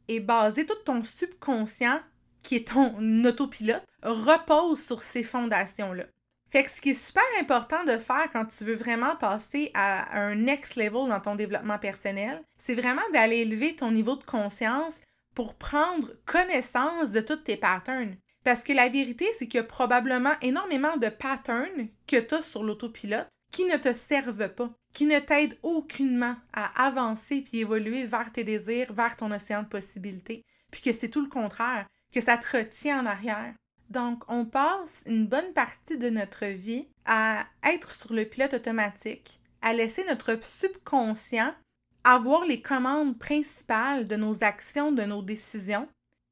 est 0.08 0.20
basé, 0.20 0.66
tout 0.66 0.76
ton 0.86 1.04
subconscient, 1.04 2.02
qui 2.44 2.58
est 2.58 2.68
ton 2.68 3.24
autopilote, 3.24 3.86
repose 4.04 4.84
sur 4.84 5.02
ces 5.02 5.24
fondations-là. 5.24 6.04
Fait 6.52 6.64
que 6.64 6.70
ce 6.70 6.80
qui 6.80 6.92
est 6.92 6.94
super 6.94 7.24
important 7.40 7.84
de 7.86 7.98
faire 7.98 8.30
quand 8.32 8.46
tu 8.46 8.66
veux 8.66 8.76
vraiment 8.76 9.16
passer 9.16 9.72
à 9.74 10.20
un 10.20 10.36
next 10.36 10.76
level 10.76 11.10
dans 11.10 11.20
ton 11.20 11.36
développement 11.36 11.80
personnel, 11.80 12.44
c'est 12.58 12.76
vraiment 12.76 13.02
d'aller 13.14 13.38
élever 13.38 13.76
ton 13.76 13.92
niveau 13.92 14.16
de 14.16 14.24
conscience 14.24 15.00
pour 15.34 15.56
prendre 15.56 16.12
connaissance 16.26 17.12
de 17.12 17.20
tous 17.20 17.38
tes 17.38 17.58
patterns. 17.58 18.16
Parce 18.46 18.62
que 18.62 18.74
la 18.74 18.90
vérité, 18.90 19.28
c'est 19.38 19.48
qu'il 19.48 19.58
y 19.58 19.64
a 19.64 19.66
probablement 19.66 20.36
énormément 20.44 20.98
de 20.98 21.10
patterns 21.10 21.90
que 22.06 22.20
tu 22.20 22.36
as 22.36 22.44
sur 22.44 22.64
l'autopilote 22.64 23.28
qui 23.52 23.66
ne 23.66 23.76
te 23.78 23.92
servent 23.94 24.50
pas, 24.50 24.70
qui 24.94 25.08
ne 25.08 25.18
t'aident 25.18 25.58
aucunement 25.64 26.36
à 26.54 26.86
avancer 26.86 27.42
puis 27.42 27.62
évoluer 27.62 28.06
vers 28.06 28.32
tes 28.32 28.44
désirs, 28.44 28.94
vers 28.94 29.18
ton 29.18 29.32
océan 29.32 29.64
de 29.64 29.68
possibilités, 29.68 30.44
puis 30.72 30.82
que 30.82 30.94
c'est 30.94 31.10
tout 31.10 31.22
le 31.22 31.30
contraire, 31.30 31.88
que 32.14 32.22
ça 32.22 32.38
te 32.38 32.58
retient 32.58 33.02
en 33.02 33.08
arrière. 33.08 33.56
Donc, 33.90 34.24
on 34.28 34.46
passe 34.46 35.02
une 35.08 35.26
bonne 35.26 35.54
partie 35.54 35.98
de 35.98 36.10
notre 36.12 36.46
vie 36.46 36.88
à 37.06 37.48
être 37.64 37.92
sur 37.92 38.14
le 38.14 38.26
pilote 38.26 38.54
automatique, 38.54 39.40
à 39.64 39.74
laisser 39.74 40.06
notre 40.06 40.40
subconscient 40.44 41.56
avoir 42.04 42.46
les 42.46 42.62
commandes 42.62 43.18
principales 43.18 44.08
de 44.08 44.16
nos 44.16 44.44
actions, 44.44 44.92
de 44.92 45.04
nos 45.04 45.24
décisions. 45.24 45.88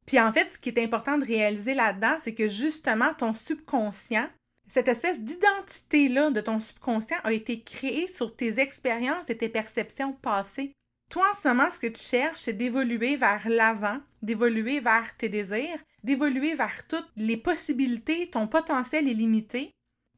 Puis 0.06 0.20
en 0.20 0.34
fait, 0.34 0.50
ce 0.52 0.60
qui 0.60 0.70
est 0.70 0.84
important 0.84 1.18
de 1.18 1.26
réaliser 1.26 1.74
là-dedans, 1.74 2.18
c'est 2.20 2.34
que 2.34 2.50
justement, 2.50 3.14
ton 3.14 3.34
subconscient, 3.34 4.28
cette 4.68 4.88
espèce 4.88 5.20
d'identité-là 5.20 6.32
de 6.32 6.42
ton 6.42 6.60
subconscient 6.60 7.18
a 7.24 7.34
été 7.34 7.62
créée 7.62 8.08
sur 8.08 8.36
tes 8.36 8.60
expériences 8.60 9.30
et 9.30 9.38
tes 9.38 9.50
perceptions 9.50 10.14
passées. 10.14 10.74
Toi, 11.10 11.26
en 11.30 11.36
ce 11.36 11.48
moment, 11.48 11.70
ce 11.70 11.80
que 11.80 11.88
tu 11.88 12.02
cherches, 12.02 12.40
c'est 12.42 12.54
d'évoluer 12.54 13.16
vers 13.16 13.48
l'avant, 13.48 14.00
d'évoluer 14.22 14.80
vers 14.80 15.16
tes 15.18 15.30
désirs, 15.30 15.78
d'évoluer 16.04 16.56
vers 16.56 16.88
toutes 16.88 17.10
les 17.16 17.38
possibilités, 17.38 18.30
ton 18.30 18.48
potentiel 18.48 19.08
est 19.08 19.14
limité. 19.14 19.72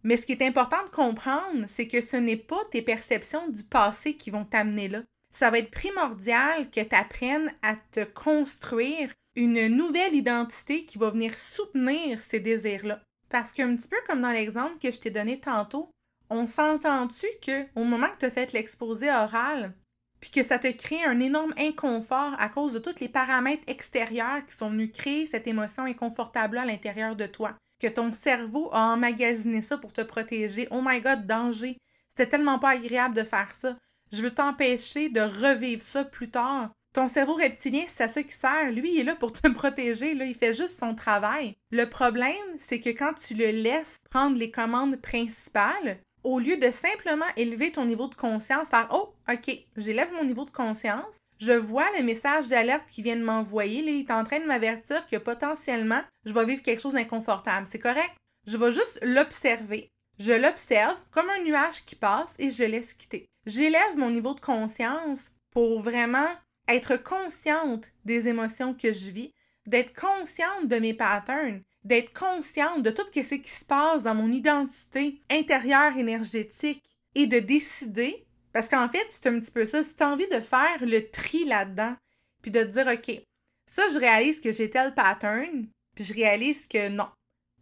Mais 0.03 0.17
ce 0.17 0.25
qui 0.25 0.33
est 0.33 0.41
important 0.43 0.83
de 0.85 0.89
comprendre, 0.89 1.65
c'est 1.67 1.87
que 1.87 1.99
ce 1.99 2.15
n'est 2.15 2.37
pas 2.37 2.63
tes 2.71 2.81
perceptions 2.81 3.49
du 3.49 3.63
passé 3.63 4.15
qui 4.15 4.29
vont 4.29 4.45
t'amener 4.45 4.87
là. 4.87 5.01
Ça 5.33 5.49
va 5.49 5.59
être 5.59 5.71
primordial 5.71 6.69
que 6.69 6.79
tu 6.79 6.95
apprennes 6.95 7.51
à 7.61 7.75
te 7.91 8.03
construire 8.03 9.11
une 9.35 9.67
nouvelle 9.67 10.15
identité 10.15 10.85
qui 10.85 10.97
va 10.97 11.09
venir 11.09 11.37
soutenir 11.37 12.21
ces 12.21 12.39
désirs-là. 12.39 13.01
Parce 13.29 13.51
qu'un 13.51 13.75
petit 13.75 13.89
peu 13.89 13.97
comme 14.07 14.21
dans 14.21 14.31
l'exemple 14.31 14.79
que 14.79 14.91
je 14.91 14.99
t'ai 14.99 15.09
donné 15.09 15.39
tantôt, 15.39 15.89
on 16.29 16.45
s'entend-tu 16.45 17.27
que 17.41 17.65
au 17.75 17.83
moment 17.83 18.09
que 18.09 18.17
tu 18.19 18.25
as 18.25 18.31
fait 18.31 18.53
l'exposé 18.53 19.09
oral, 19.09 19.73
puis 20.19 20.31
que 20.31 20.43
ça 20.43 20.57
te 20.57 20.71
crée 20.71 21.03
un 21.03 21.19
énorme 21.19 21.53
inconfort 21.57 22.33
à 22.39 22.49
cause 22.49 22.73
de 22.73 22.79
tous 22.79 22.99
les 22.99 23.09
paramètres 23.09 23.63
extérieurs 23.67 24.45
qui 24.45 24.55
sont 24.55 24.69
venus 24.69 24.91
créer 24.91 25.27
cette 25.27 25.47
émotion 25.47 25.83
inconfortable 25.83 26.57
à 26.57 26.65
l'intérieur 26.65 27.15
de 27.15 27.25
toi. 27.27 27.55
Que 27.81 27.87
ton 27.87 28.13
cerveau 28.13 28.69
a 28.71 28.93
emmagasiné 28.93 29.61
ça 29.61 29.77
pour 29.77 29.93
te 29.93 30.01
protéger? 30.01 30.67
Oh 30.71 30.81
my 30.83 31.01
god, 31.01 31.27
danger. 31.27 31.77
C'était 32.09 32.29
tellement 32.29 32.57
pas 32.57 32.69
agréable 32.69 33.15
de 33.15 33.23
faire 33.23 33.53
ça. 33.53 33.77
Je 34.11 34.21
veux 34.21 34.33
t'empêcher 34.33 35.09
de 35.09 35.21
revivre 35.21 35.81
ça 35.81 36.05
plus 36.05 36.29
tard. 36.29 36.71
Ton 36.95 37.09
cerveau 37.09 37.33
reptilien, 37.33 37.83
c'est 37.89 38.05
à 38.05 38.07
ça 38.07 38.23
qui 38.23 38.31
sert. 38.31 38.71
Lui, 38.71 38.93
il 38.93 39.01
est 39.01 39.03
là 39.03 39.15
pour 39.15 39.33
te 39.33 39.45
protéger. 39.53 40.13
Là. 40.13 40.23
Il 40.23 40.33
fait 40.33 40.53
juste 40.53 40.79
son 40.79 40.95
travail. 40.95 41.53
Le 41.69 41.83
problème, 41.89 42.31
c'est 42.57 42.79
que 42.79 42.89
quand 42.89 43.13
tu 43.15 43.33
le 43.33 43.51
laisses 43.51 43.97
prendre 44.09 44.37
les 44.37 44.49
commandes 44.49 44.95
principales, 44.95 45.97
au 46.23 46.39
lieu 46.39 46.55
de 46.55 46.71
simplement 46.71 47.25
élever 47.35 47.73
ton 47.73 47.83
niveau 47.83 48.07
de 48.07 48.15
conscience, 48.15 48.69
faire 48.69 48.87
Oh, 48.93 49.13
OK, 49.29 49.59
j'élève 49.75 50.13
mon 50.13 50.23
niveau 50.23 50.45
de 50.45 50.51
conscience, 50.51 51.17
je 51.37 51.51
vois 51.51 51.85
le 51.97 52.03
message 52.05 52.47
d'alerte 52.47 52.89
qui 52.89 53.01
vient 53.01 53.17
de 53.17 53.25
m'envoyer, 53.25 53.79
il 53.81 53.89
est 53.89 54.11
en 54.11 54.23
train 54.23 54.39
de 54.39 54.45
m'avertir 54.45 55.05
que 55.05 55.17
potentiellement, 55.17 56.01
je 56.23 56.31
vais 56.31 56.45
vivre 56.45 56.63
quelque 56.63 56.81
chose 56.81 56.93
d'inconfortable. 56.93 57.67
C'est 57.69 57.77
correct? 57.77 58.15
Je 58.47 58.55
vais 58.55 58.71
juste 58.71 58.99
l'observer. 59.01 59.89
Je 60.17 60.31
l'observe 60.31 60.97
comme 61.11 61.29
un 61.29 61.43
nuage 61.43 61.83
qui 61.83 61.95
passe 61.95 62.35
et 62.39 62.51
je 62.51 62.63
laisse 62.63 62.93
quitter. 62.93 63.27
J'élève 63.45 63.97
mon 63.97 64.11
niveau 64.11 64.33
de 64.33 64.39
conscience 64.39 65.25
pour 65.51 65.81
vraiment 65.81 66.29
être 66.67 66.97
consciente 66.97 67.91
des 68.05 68.27
émotions 68.27 68.73
que 68.73 68.91
je 68.91 69.09
vis, 69.09 69.33
d'être 69.65 69.99
consciente 69.99 70.67
de 70.67 70.77
mes 70.77 70.93
patterns, 70.93 71.61
d'être 71.83 72.13
consciente 72.13 72.83
de 72.83 72.91
tout 72.91 73.05
ce 73.13 73.35
qui 73.35 73.49
se 73.49 73.65
passe 73.65 74.03
dans 74.03 74.15
mon 74.15 74.31
identité 74.31 75.21
intérieure 75.29 75.97
énergétique 75.97 76.83
et 77.13 77.27
de 77.27 77.39
décider, 77.39 78.25
parce 78.53 78.67
qu'en 78.67 78.89
fait, 78.89 79.05
c'est 79.09 79.27
un 79.27 79.39
petit 79.39 79.51
peu 79.51 79.65
ça, 79.65 79.83
si 79.83 79.95
tu 79.95 80.03
as 80.03 80.09
envie 80.09 80.27
de 80.27 80.39
faire 80.39 80.77
le 80.81 81.09
tri 81.09 81.45
là-dedans, 81.45 81.95
puis 82.41 82.51
de 82.51 82.63
dire, 82.63 82.87
OK, 82.87 83.21
ça, 83.65 83.83
je 83.89 83.99
réalise 83.99 84.39
que 84.39 84.51
j'ai 84.51 84.69
tel 84.69 84.93
pattern, 84.93 85.67
puis 85.95 86.03
je 86.03 86.13
réalise 86.13 86.67
que 86.67 86.89
non. 86.89 87.07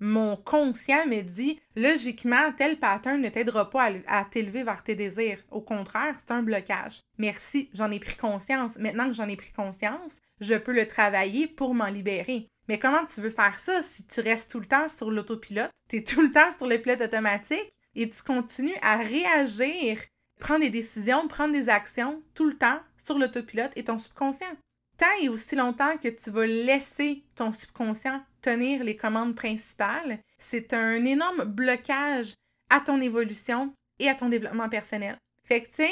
Mon 0.06 0.36
conscient 0.36 1.08
me 1.08 1.22
dit, 1.22 1.62
logiquement, 1.78 2.52
tel 2.58 2.78
pattern 2.78 3.22
ne 3.22 3.30
t'aidera 3.30 3.70
pas 3.70 3.90
à, 4.06 4.26
t'élever 4.26 4.64
vers 4.64 4.84
tes 4.84 4.96
désirs. 4.96 5.40
Au 5.50 5.62
contraire, 5.62 6.18
c'est 6.20 6.34
un 6.34 6.44
blocage. 6.44 7.04
Merci, 7.18 7.70
j'en 7.74 7.90
ai 7.90 8.02
pris 8.02 8.18
conscience. 8.18 8.76
Maintenant 8.78 9.08
que 9.08 9.14
j'en 9.14 9.30
ai 9.30 9.38
pris 9.38 9.54
conscience, 9.54 10.12
je 10.42 10.56
peux 10.56 10.74
le 10.74 10.90
travailler 10.90 11.48
pour 11.48 11.74
m'en 11.74 11.88
libérer. 11.88 12.50
Mais 12.68 12.80
comment 12.80 13.06
tu 13.06 13.22
veux 13.22 13.30
faire 13.30 13.58
ça 13.60 13.82
si 13.82 14.06
tu 14.06 14.20
restes 14.20 14.52
tout 14.52 14.60
le 14.60 14.66
temps 14.66 14.90
sur 14.90 15.10
l'autopilote, 15.10 15.72
tu 15.88 16.00
es 16.00 16.04
tout 16.04 16.22
le 16.22 16.34
temps 16.34 16.52
sur 16.58 16.68
le 16.68 16.80
pilote 16.80 17.00
automatique 17.00 17.72
et 17.96 18.10
tu 18.10 18.24
continues 18.24 18.76
à 18.82 18.98
réagir, 18.98 20.02
prendre 20.38 20.66
des 20.66 20.70
décisions, 20.70 21.30
prendre 21.30 21.54
des 21.54 21.70
actions 21.70 22.22
tout 22.34 22.50
le 22.50 22.58
temps 22.58 22.82
sur 23.06 23.18
l'autopilote 23.18 23.72
et 23.78 23.86
ton 23.86 23.98
subconscient? 23.98 24.58
Tant 24.98 25.06
et 25.22 25.30
aussi 25.30 25.56
longtemps 25.56 25.98
que 25.98 26.08
tu 26.08 26.30
vas 26.30 26.46
laisser 26.46 27.24
ton 27.36 27.52
subconscient 27.52 28.24
tenir 28.42 28.84
les 28.84 28.96
commandes 28.96 29.36
principales, 29.36 30.20
c'est 30.38 30.74
un 30.74 31.04
énorme 31.06 31.46
blocage 31.46 32.36
à 32.70 32.80
ton 32.80 33.02
évolution 33.02 33.74
et 34.00 34.10
à 34.10 34.16
ton 34.16 34.30
développement 34.30 34.70
personnel. 34.70 35.18
Fait 35.46 35.64
que, 35.64 35.76
tu 35.76 35.84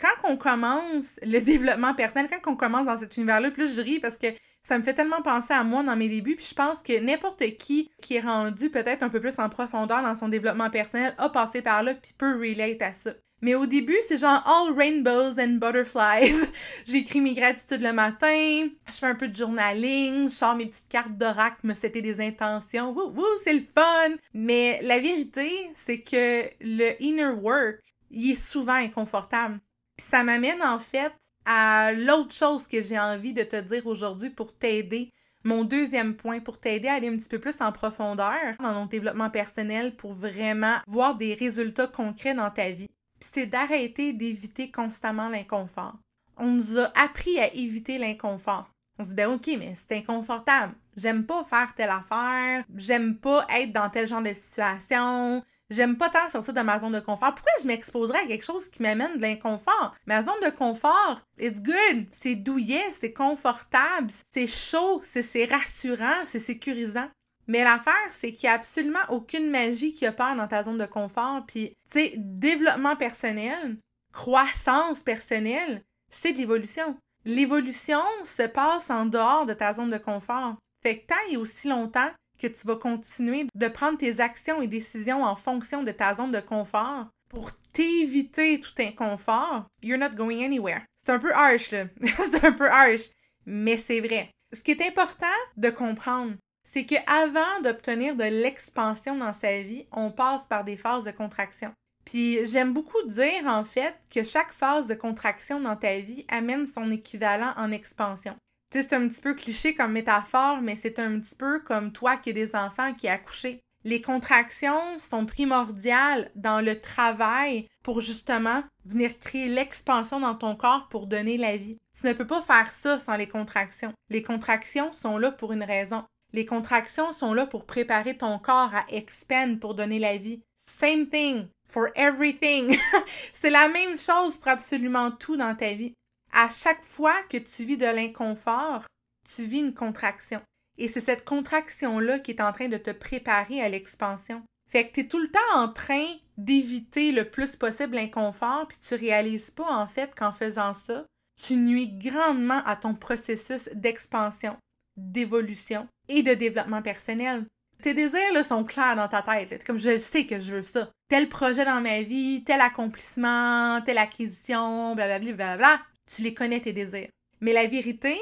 quand 0.00 0.28
on 0.28 0.36
commence 0.36 1.18
le 1.22 1.38
développement 1.40 1.94
personnel, 1.94 2.28
quand 2.30 2.52
on 2.52 2.56
commence 2.56 2.86
dans 2.86 2.98
cet 2.98 3.16
univers-là, 3.16 3.50
plus 3.50 3.74
je 3.74 3.80
ris 3.80 4.00
parce 4.00 4.16
que 4.16 4.26
ça 4.66 4.78
me 4.78 4.82
fait 4.82 4.94
tellement 4.94 5.22
penser 5.22 5.52
à 5.52 5.62
moi 5.62 5.82
dans 5.82 5.96
mes 5.96 6.08
débuts, 6.08 6.36
puis 6.36 6.46
je 6.48 6.54
pense 6.54 6.78
que 6.78 6.98
n'importe 6.98 7.44
qui 7.58 7.90
qui 8.00 8.16
est 8.16 8.20
rendu 8.20 8.70
peut-être 8.70 9.02
un 9.02 9.10
peu 9.10 9.20
plus 9.20 9.38
en 9.38 9.48
profondeur 9.48 10.02
dans 10.02 10.14
son 10.14 10.28
développement 10.28 10.70
personnel 10.70 11.14
a 11.18 11.28
passé 11.28 11.60
par 11.62 11.82
là 11.82 11.94
puis 11.94 12.14
peut 12.16 12.38
relate 12.38 12.80
à 12.82 12.92
ça. 12.94 13.10
Mais 13.42 13.54
au 13.54 13.66
début, 13.66 13.96
c'est 14.08 14.16
genre 14.16 14.42
all 14.46 14.72
rainbows 14.74 15.38
and 15.38 15.58
butterflies. 15.58 16.46
J'écris 16.86 17.20
mes 17.20 17.34
gratitudes 17.34 17.82
le 17.82 17.92
matin, 17.92 18.68
je 18.86 18.92
fais 18.92 19.06
un 19.06 19.14
peu 19.14 19.28
de 19.28 19.36
journaling, 19.36 20.30
je 20.30 20.34
sors 20.34 20.56
mes 20.56 20.66
petites 20.66 20.88
cartes 20.88 21.18
d'oracle, 21.18 21.58
me 21.64 21.74
c'était 21.74 22.00
des 22.00 22.20
intentions. 22.20 22.92
Wouh, 22.92 23.10
wouh, 23.10 23.24
c'est 23.42 23.52
le 23.52 23.64
fun! 23.74 24.16
Mais 24.32 24.80
la 24.82 24.98
vérité, 24.98 25.70
c'est 25.74 26.00
que 26.00 26.44
le 26.60 27.02
inner 27.02 27.34
work, 27.38 27.80
il 28.10 28.32
est 28.32 28.36
souvent 28.36 28.74
inconfortable. 28.74 29.60
Puis 29.96 30.06
ça 30.08 30.24
m'amène 30.24 30.62
en 30.62 30.78
fait 30.78 31.12
à 31.44 31.92
l'autre 31.92 32.32
chose 32.32 32.66
que 32.66 32.82
j'ai 32.82 32.98
envie 32.98 33.34
de 33.34 33.42
te 33.42 33.60
dire 33.60 33.86
aujourd'hui 33.86 34.30
pour 34.30 34.54
t'aider. 34.54 35.10
Mon 35.46 35.64
deuxième 35.64 36.14
point, 36.16 36.40
pour 36.40 36.58
t'aider 36.58 36.88
à 36.88 36.94
aller 36.94 37.08
un 37.08 37.18
petit 37.18 37.28
peu 37.28 37.38
plus 37.38 37.60
en 37.60 37.70
profondeur 37.70 38.54
dans 38.60 38.72
ton 38.72 38.86
développement 38.86 39.28
personnel 39.28 39.94
pour 39.94 40.14
vraiment 40.14 40.76
voir 40.86 41.16
des 41.16 41.34
résultats 41.34 41.86
concrets 41.86 42.32
dans 42.32 42.50
ta 42.50 42.70
vie, 42.70 42.88
c'est 43.32 43.46
d'arrêter 43.46 44.12
d'éviter 44.12 44.70
constamment 44.70 45.28
l'inconfort. 45.28 45.94
On 46.36 46.46
nous 46.46 46.78
a 46.78 46.92
appris 46.98 47.38
à 47.38 47.52
éviter 47.54 47.98
l'inconfort. 47.98 48.70
On 48.98 49.04
se 49.04 49.08
dit, 49.08 49.14
ben 49.14 49.30
ok, 49.30 49.48
mais 49.58 49.74
c'est 49.88 49.98
inconfortable. 49.98 50.74
J'aime 50.96 51.26
pas 51.26 51.44
faire 51.44 51.74
telle 51.74 51.90
affaire. 51.90 52.64
J'aime 52.76 53.16
pas 53.16 53.46
être 53.50 53.72
dans 53.72 53.90
tel 53.90 54.06
genre 54.06 54.22
de 54.22 54.32
situation. 54.32 55.42
J'aime 55.70 55.96
pas 55.96 56.10
tant 56.10 56.28
sortir 56.28 56.54
de 56.54 56.60
ma 56.60 56.78
zone 56.78 56.92
de 56.92 57.00
confort. 57.00 57.34
Pourquoi 57.34 57.52
je 57.62 57.66
m'exposerais 57.66 58.18
à 58.18 58.26
quelque 58.26 58.44
chose 58.44 58.68
qui 58.68 58.82
m'amène 58.82 59.16
de 59.16 59.22
l'inconfort? 59.22 59.94
Ma 60.06 60.22
zone 60.22 60.40
de 60.44 60.50
confort, 60.50 61.20
it's 61.38 61.60
good. 61.60 62.06
C'est 62.12 62.36
douillet, 62.36 62.92
c'est 62.92 63.12
confortable, 63.12 64.08
c'est 64.30 64.46
chaud, 64.46 65.00
c'est 65.02 65.46
rassurant, 65.46 66.22
c'est 66.26 66.38
sécurisant. 66.38 67.08
Mais 67.46 67.64
l'affaire, 67.64 68.10
c'est 68.10 68.32
qu'il 68.32 68.48
n'y 68.48 68.52
a 68.52 68.56
absolument 68.56 69.04
aucune 69.10 69.50
magie 69.50 69.92
qui 69.92 70.06
opère 70.06 70.36
dans 70.36 70.48
ta 70.48 70.64
zone 70.64 70.78
de 70.78 70.86
confort. 70.86 71.44
Puis, 71.46 71.74
tu 71.90 72.00
sais, 72.00 72.14
développement 72.16 72.96
personnel, 72.96 73.78
croissance 74.12 75.00
personnelle, 75.00 75.82
c'est 76.10 76.32
de 76.32 76.38
l'évolution. 76.38 76.96
L'évolution 77.24 78.02
se 78.24 78.42
passe 78.42 78.90
en 78.90 79.06
dehors 79.06 79.46
de 79.46 79.54
ta 79.54 79.74
zone 79.74 79.90
de 79.90 79.98
confort. 79.98 80.56
Fait 80.82 80.98
que 80.98 81.06
tant 81.06 81.30
et 81.30 81.36
aussi 81.36 81.68
longtemps 81.68 82.10
que 82.38 82.46
tu 82.46 82.66
vas 82.66 82.76
continuer 82.76 83.46
de 83.54 83.68
prendre 83.68 83.98
tes 83.98 84.20
actions 84.20 84.60
et 84.60 84.66
décisions 84.66 85.22
en 85.22 85.36
fonction 85.36 85.82
de 85.82 85.92
ta 85.92 86.14
zone 86.14 86.32
de 86.32 86.40
confort 86.40 87.08
pour 87.28 87.52
t'éviter 87.72 88.60
tout 88.60 88.74
inconfort, 88.78 89.66
you're 89.82 89.98
not 89.98 90.10
going 90.10 90.42
anywhere. 90.44 90.82
C'est 91.04 91.12
un 91.12 91.18
peu 91.18 91.34
harsh, 91.34 91.70
là. 91.70 91.86
c'est 92.30 92.44
un 92.44 92.52
peu 92.52 92.68
harsh, 92.68 93.10
mais 93.46 93.76
c'est 93.76 94.00
vrai. 94.00 94.30
Ce 94.52 94.62
qui 94.62 94.70
est 94.70 94.86
important 94.86 95.26
de 95.56 95.70
comprendre, 95.70 96.34
c'est 96.64 96.86
qu'avant 96.86 97.60
d'obtenir 97.62 98.16
de 98.16 98.24
l'expansion 98.24 99.16
dans 99.16 99.32
sa 99.32 99.62
vie, 99.62 99.86
on 99.92 100.10
passe 100.10 100.46
par 100.46 100.64
des 100.64 100.76
phases 100.76 101.04
de 101.04 101.12
contraction. 101.12 101.72
Puis 102.04 102.44
j'aime 102.46 102.72
beaucoup 102.72 103.02
dire 103.06 103.46
en 103.46 103.64
fait 103.64 103.94
que 104.10 104.24
chaque 104.24 104.52
phase 104.52 104.88
de 104.88 104.94
contraction 104.94 105.60
dans 105.60 105.76
ta 105.76 106.00
vie 106.00 106.26
amène 106.28 106.66
son 106.66 106.90
équivalent 106.90 107.52
en 107.56 107.70
expansion 107.70 108.36
c'est 108.82 108.92
un 108.92 109.06
petit 109.06 109.20
peu 109.20 109.34
cliché 109.34 109.74
comme 109.74 109.92
métaphore, 109.92 110.60
mais 110.60 110.74
c'est 110.74 110.98
un 110.98 111.20
petit 111.20 111.36
peu 111.36 111.60
comme 111.60 111.92
toi 111.92 112.16
qui 112.16 112.30
as 112.30 112.32
des 112.32 112.56
enfants 112.56 112.92
qui 112.94 113.06
as 113.08 113.14
accouché. 113.14 113.60
Les 113.84 114.00
contractions 114.00 114.98
sont 114.98 115.26
primordiales 115.26 116.30
dans 116.34 116.64
le 116.64 116.80
travail 116.80 117.68
pour 117.82 118.00
justement 118.00 118.64
venir 118.86 119.16
créer 119.18 119.48
l'expansion 119.48 120.20
dans 120.20 120.34
ton 120.34 120.56
corps 120.56 120.88
pour 120.88 121.06
donner 121.06 121.36
la 121.36 121.56
vie. 121.56 121.78
Tu 122.00 122.06
ne 122.06 122.14
peux 122.14 122.26
pas 122.26 122.42
faire 122.42 122.72
ça 122.72 122.98
sans 122.98 123.16
les 123.16 123.28
contractions. 123.28 123.92
Les 124.08 124.22
contractions 124.22 124.92
sont 124.92 125.18
là 125.18 125.30
pour 125.30 125.52
une 125.52 125.62
raison. 125.62 126.02
Les 126.34 126.46
contractions 126.46 127.12
sont 127.12 127.32
là 127.32 127.46
pour 127.46 127.64
préparer 127.64 128.16
ton 128.16 128.40
corps 128.40 128.74
à 128.74 128.84
expand 128.88 129.60
pour 129.60 129.76
donner 129.76 130.00
la 130.00 130.16
vie. 130.16 130.42
Same 130.58 131.08
thing 131.08 131.46
for 131.64 131.90
everything. 131.94 132.76
C'est 133.32 133.50
la 133.50 133.68
même 133.68 133.96
chose 133.96 134.36
pour 134.38 134.48
absolument 134.48 135.12
tout 135.12 135.36
dans 135.36 135.54
ta 135.54 135.74
vie. 135.74 135.94
À 136.32 136.48
chaque 136.48 136.82
fois 136.82 137.14
que 137.30 137.36
tu 137.36 137.62
vis 137.62 137.76
de 137.76 137.86
l'inconfort, 137.86 138.84
tu 139.32 139.44
vis 139.44 139.60
une 139.60 139.74
contraction. 139.74 140.42
Et 140.76 140.88
c'est 140.88 141.00
cette 141.00 141.24
contraction-là 141.24 142.18
qui 142.18 142.32
est 142.32 142.42
en 142.42 142.50
train 142.50 142.66
de 142.66 142.78
te 142.78 142.90
préparer 142.90 143.62
à 143.62 143.68
l'expansion. 143.68 144.42
Fait 144.68 144.88
que 144.88 144.94
tu 144.94 145.00
es 145.02 145.06
tout 145.06 145.20
le 145.20 145.30
temps 145.30 145.54
en 145.54 145.68
train 145.68 146.04
d'éviter 146.36 147.12
le 147.12 147.30
plus 147.30 147.54
possible 147.54 147.94
l'inconfort, 147.94 148.66
puis 148.66 148.78
tu 148.82 148.96
réalises 148.96 149.52
pas 149.52 149.72
en 149.72 149.86
fait 149.86 150.12
qu'en 150.16 150.32
faisant 150.32 150.74
ça, 150.74 151.06
tu 151.40 151.54
nuis 151.54 151.96
grandement 151.96 152.60
à 152.66 152.74
ton 152.74 152.96
processus 152.96 153.68
d'expansion, 153.72 154.56
d'évolution 154.96 155.86
et 156.08 156.22
de 156.22 156.34
développement 156.34 156.82
personnel. 156.82 157.44
Tes 157.82 157.94
désirs 157.94 158.32
là, 158.32 158.42
sont 158.42 158.64
clairs 158.64 158.96
dans 158.96 159.08
ta 159.08 159.22
tête, 159.22 159.64
comme 159.64 159.78
je 159.78 159.98
sais 159.98 160.26
que 160.26 160.40
je 160.40 160.54
veux 160.54 160.62
ça. 160.62 160.90
Tel 161.08 161.28
projet 161.28 161.64
dans 161.64 161.80
ma 161.80 162.02
vie, 162.02 162.42
tel 162.44 162.60
accomplissement, 162.60 163.82
telle 163.82 163.98
acquisition, 163.98 164.94
blablabla, 164.94 165.32
blablabla. 165.32 165.80
Tu 166.14 166.22
les 166.22 166.34
connais 166.34 166.60
tes 166.60 166.72
désirs. 166.72 167.08
Mais 167.40 167.52
la 167.52 167.66
vérité, 167.66 168.18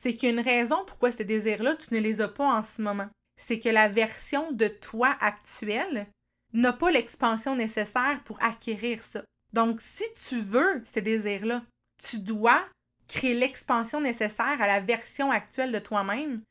c'est 0.00 0.14
qu'il 0.14 0.28
y 0.28 0.32
a 0.32 0.34
une 0.34 0.46
raison 0.46 0.84
pourquoi 0.86 1.10
ces 1.10 1.24
désirs-là, 1.24 1.76
tu 1.76 1.94
ne 1.94 2.00
les 2.00 2.20
as 2.20 2.28
pas 2.28 2.46
en 2.46 2.62
ce 2.62 2.80
moment. 2.80 3.08
C'est 3.40 3.58
que 3.58 3.68
la 3.68 3.88
version 3.88 4.52
de 4.52 4.68
toi 4.68 5.16
actuelle 5.20 6.06
n'a 6.52 6.72
pas 6.72 6.90
l'expansion 6.90 7.56
nécessaire 7.56 8.20
pour 8.24 8.42
acquérir 8.42 9.02
ça. 9.02 9.24
Donc, 9.52 9.80
si 9.80 10.04
tu 10.28 10.38
veux 10.38 10.82
ces 10.84 11.02
désirs-là, 11.02 11.62
tu 12.02 12.18
dois 12.18 12.64
créer 13.08 13.34
l'expansion 13.34 14.00
nécessaire 14.00 14.60
à 14.60 14.66
la 14.66 14.80
version 14.80 15.30
actuelle 15.30 15.72
de 15.72 15.78
toi-même 15.78 16.42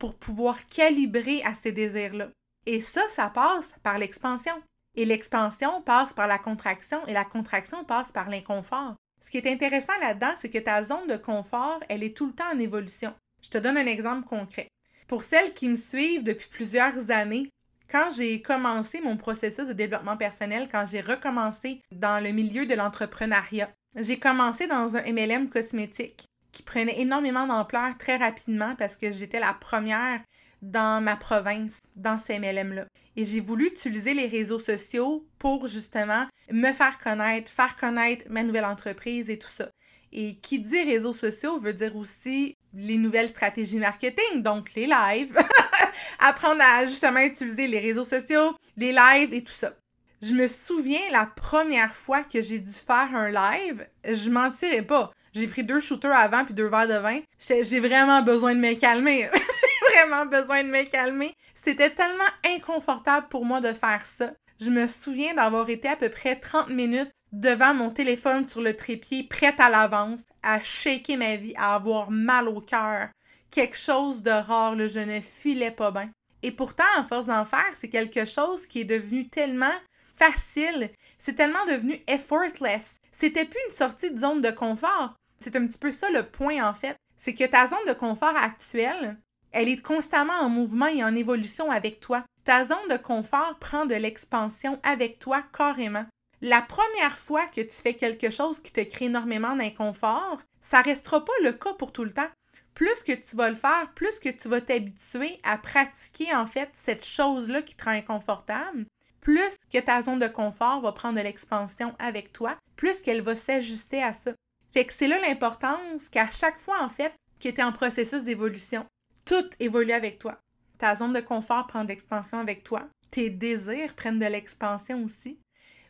pour 0.00 0.14
pouvoir 0.14 0.66
calibrer 0.66 1.42
à 1.44 1.54
ces 1.54 1.70
désirs-là. 1.70 2.30
Et 2.66 2.80
ça, 2.80 3.02
ça 3.10 3.28
passe 3.28 3.74
par 3.84 3.98
l'expansion. 3.98 4.54
Et 4.96 5.04
l'expansion 5.04 5.82
passe 5.82 6.12
par 6.12 6.26
la 6.26 6.38
contraction 6.38 7.06
et 7.06 7.12
la 7.12 7.24
contraction 7.24 7.84
passe 7.84 8.10
par 8.10 8.28
l'inconfort. 8.28 8.96
Ce 9.24 9.30
qui 9.30 9.36
est 9.36 9.52
intéressant 9.52 9.92
là-dedans, 10.00 10.34
c'est 10.40 10.50
que 10.50 10.58
ta 10.58 10.82
zone 10.82 11.06
de 11.06 11.16
confort, 11.16 11.78
elle 11.88 12.02
est 12.02 12.16
tout 12.16 12.26
le 12.26 12.32
temps 12.32 12.50
en 12.52 12.58
évolution. 12.58 13.14
Je 13.42 13.50
te 13.50 13.58
donne 13.58 13.76
un 13.76 13.86
exemple 13.86 14.26
concret. 14.26 14.68
Pour 15.06 15.22
celles 15.22 15.52
qui 15.52 15.68
me 15.68 15.76
suivent 15.76 16.24
depuis 16.24 16.48
plusieurs 16.48 17.10
années, 17.10 17.50
quand 17.90 18.10
j'ai 18.10 18.40
commencé 18.40 19.00
mon 19.00 19.16
processus 19.16 19.66
de 19.66 19.72
développement 19.74 20.16
personnel, 20.16 20.68
quand 20.70 20.86
j'ai 20.86 21.00
recommencé 21.02 21.82
dans 21.92 22.22
le 22.22 22.30
milieu 22.30 22.64
de 22.64 22.74
l'entrepreneuriat, 22.74 23.70
j'ai 23.96 24.18
commencé 24.18 24.66
dans 24.66 24.96
un 24.96 25.02
MLM 25.02 25.50
cosmétique 25.50 26.29
qui 26.60 26.66
prenait 26.66 27.00
énormément 27.00 27.46
d'ampleur 27.46 27.96
très 27.96 28.16
rapidement 28.16 28.74
parce 28.76 28.94
que 28.94 29.12
j'étais 29.12 29.40
la 29.40 29.54
première 29.54 30.20
dans 30.60 31.02
ma 31.02 31.16
province, 31.16 31.78
dans 31.96 32.18
ces 32.18 32.38
MLM-là. 32.38 32.84
Et 33.16 33.24
j'ai 33.24 33.40
voulu 33.40 33.68
utiliser 33.68 34.12
les 34.12 34.26
réseaux 34.26 34.58
sociaux 34.58 35.26
pour 35.38 35.66
justement 35.68 36.26
me 36.52 36.70
faire 36.74 36.98
connaître, 36.98 37.50
faire 37.50 37.76
connaître 37.76 38.26
ma 38.28 38.42
nouvelle 38.42 38.66
entreprise 38.66 39.30
et 39.30 39.38
tout 39.38 39.48
ça. 39.48 39.70
Et 40.12 40.36
qui 40.36 40.58
dit 40.58 40.82
réseaux 40.82 41.14
sociaux 41.14 41.58
veut 41.58 41.72
dire 41.72 41.96
aussi 41.96 42.54
les 42.74 42.98
nouvelles 42.98 43.30
stratégies 43.30 43.78
marketing, 43.78 44.42
donc 44.42 44.74
les 44.74 44.86
lives, 44.86 45.38
apprendre 46.18 46.62
à 46.62 46.84
justement 46.84 47.20
utiliser 47.20 47.68
les 47.68 47.80
réseaux 47.80 48.04
sociaux, 48.04 48.54
les 48.76 48.92
lives 48.92 49.32
et 49.32 49.42
tout 49.42 49.54
ça. 49.54 49.72
Je 50.20 50.34
me 50.34 50.46
souviens 50.46 51.00
la 51.10 51.24
première 51.24 51.96
fois 51.96 52.22
que 52.22 52.42
j'ai 52.42 52.58
dû 52.58 52.72
faire 52.72 53.08
un 53.14 53.30
live, 53.30 53.86
je 54.04 54.28
mentirais 54.28 54.82
pas. 54.82 55.10
J'ai 55.32 55.46
pris 55.46 55.64
deux 55.64 55.80
shooters 55.80 56.16
avant 56.16 56.44
puis 56.44 56.54
deux 56.54 56.68
verres 56.68 56.88
de 56.88 56.94
vin. 56.94 57.20
J'ai 57.38 57.80
vraiment 57.80 58.22
besoin 58.22 58.54
de 58.54 58.60
me 58.60 58.74
calmer. 58.74 59.28
j'ai 59.34 59.94
vraiment 59.94 60.26
besoin 60.26 60.64
de 60.64 60.68
me 60.68 60.82
calmer. 60.84 61.34
C'était 61.54 61.90
tellement 61.90 62.24
inconfortable 62.44 63.28
pour 63.28 63.44
moi 63.44 63.60
de 63.60 63.72
faire 63.72 64.04
ça. 64.04 64.32
Je 64.60 64.70
me 64.70 64.86
souviens 64.86 65.34
d'avoir 65.34 65.68
été 65.70 65.88
à 65.88 65.96
peu 65.96 66.08
près 66.08 66.36
30 66.36 66.68
minutes 66.68 67.12
devant 67.32 67.72
mon 67.74 67.90
téléphone 67.90 68.48
sur 68.48 68.60
le 68.60 68.76
trépied, 68.76 69.24
prête 69.24 69.58
à 69.58 69.70
l'avance, 69.70 70.20
à 70.42 70.60
shaker 70.60 71.16
ma 71.16 71.36
vie, 71.36 71.54
à 71.56 71.74
avoir 71.74 72.10
mal 72.10 72.48
au 72.48 72.60
cœur. 72.60 73.08
Quelque 73.50 73.78
chose 73.78 74.22
de 74.22 74.30
rare, 74.30 74.76
je 74.76 75.00
ne 75.00 75.20
filais 75.20 75.70
pas 75.70 75.90
bien. 75.90 76.10
Et 76.42 76.52
pourtant, 76.52 76.84
en 76.98 77.04
force 77.04 77.26
d'en 77.26 77.44
faire, 77.44 77.70
c'est 77.74 77.88
quelque 77.88 78.24
chose 78.24 78.66
qui 78.66 78.80
est 78.80 78.84
devenu 78.84 79.28
tellement 79.28 79.74
facile, 80.16 80.90
c'est 81.18 81.34
tellement 81.34 81.64
devenu 81.66 82.00
effortless. 82.06 82.96
C'était 83.12 83.44
plus 83.44 83.60
une 83.68 83.74
sortie 83.74 84.10
de 84.10 84.18
zone 84.18 84.40
de 84.40 84.50
confort. 84.50 85.14
C'est 85.42 85.56
un 85.56 85.66
petit 85.66 85.78
peu 85.78 85.90
ça 85.90 86.10
le 86.10 86.22
point 86.22 86.62
en 86.68 86.74
fait. 86.74 86.96
C'est 87.16 87.34
que 87.34 87.44
ta 87.44 87.66
zone 87.66 87.86
de 87.88 87.92
confort 87.92 88.36
actuelle, 88.36 89.16
elle 89.52 89.68
est 89.68 89.82
constamment 89.82 90.40
en 90.40 90.48
mouvement 90.48 90.86
et 90.86 91.02
en 91.02 91.14
évolution 91.14 91.70
avec 91.70 92.00
toi. 92.00 92.24
Ta 92.44 92.64
zone 92.64 92.88
de 92.90 92.96
confort 92.96 93.58
prend 93.58 93.86
de 93.86 93.94
l'expansion 93.94 94.78
avec 94.82 95.18
toi 95.18 95.42
carrément. 95.56 96.06
La 96.42 96.62
première 96.62 97.18
fois 97.18 97.46
que 97.46 97.60
tu 97.60 97.70
fais 97.70 97.94
quelque 97.94 98.30
chose 98.30 98.60
qui 98.60 98.72
te 98.72 98.80
crée 98.80 99.06
énormément 99.06 99.56
d'inconfort, 99.56 100.40
ça 100.60 100.80
restera 100.80 101.24
pas 101.24 101.32
le 101.42 101.52
cas 101.52 101.74
pour 101.74 101.92
tout 101.92 102.04
le 102.04 102.12
temps. 102.12 102.28
Plus 102.74 103.02
que 103.02 103.12
tu 103.12 103.36
vas 103.36 103.50
le 103.50 103.56
faire, 103.56 103.90
plus 103.94 104.18
que 104.18 104.30
tu 104.30 104.48
vas 104.48 104.60
t'habituer 104.60 105.38
à 105.42 105.58
pratiquer 105.58 106.34
en 106.34 106.46
fait 106.46 106.70
cette 106.72 107.04
chose-là 107.04 107.60
qui 107.62 107.74
te 107.74 107.84
rend 107.84 107.90
inconfortable, 107.90 108.86
plus 109.20 109.56
que 109.70 109.78
ta 109.78 110.00
zone 110.00 110.18
de 110.18 110.28
confort 110.28 110.80
va 110.80 110.92
prendre 110.92 111.18
de 111.18 111.22
l'expansion 111.22 111.94
avec 111.98 112.32
toi, 112.32 112.56
plus 112.76 113.00
qu'elle 113.00 113.20
va 113.20 113.36
s'ajuster 113.36 114.02
à 114.02 114.14
ça. 114.14 114.32
Fait 114.72 114.84
que 114.84 114.92
c'est 114.92 115.08
là 115.08 115.18
l'importance 115.18 116.08
qu'à 116.08 116.30
chaque 116.30 116.58
fois, 116.58 116.82
en 116.82 116.88
fait, 116.88 117.12
que 117.40 117.48
tu 117.48 117.60
es 117.60 117.62
en 117.62 117.72
processus 117.72 118.22
d'évolution, 118.22 118.86
tout 119.24 119.48
évolue 119.58 119.92
avec 119.92 120.18
toi. 120.18 120.40
Ta 120.78 120.96
zone 120.96 121.12
de 121.12 121.20
confort 121.20 121.66
prend 121.66 121.84
de 121.84 121.88
l'expansion 121.88 122.38
avec 122.38 122.62
toi. 122.62 122.88
Tes 123.10 123.30
désirs 123.30 123.94
prennent 123.94 124.18
de 124.18 124.26
l'expansion 124.26 125.04
aussi. 125.04 125.38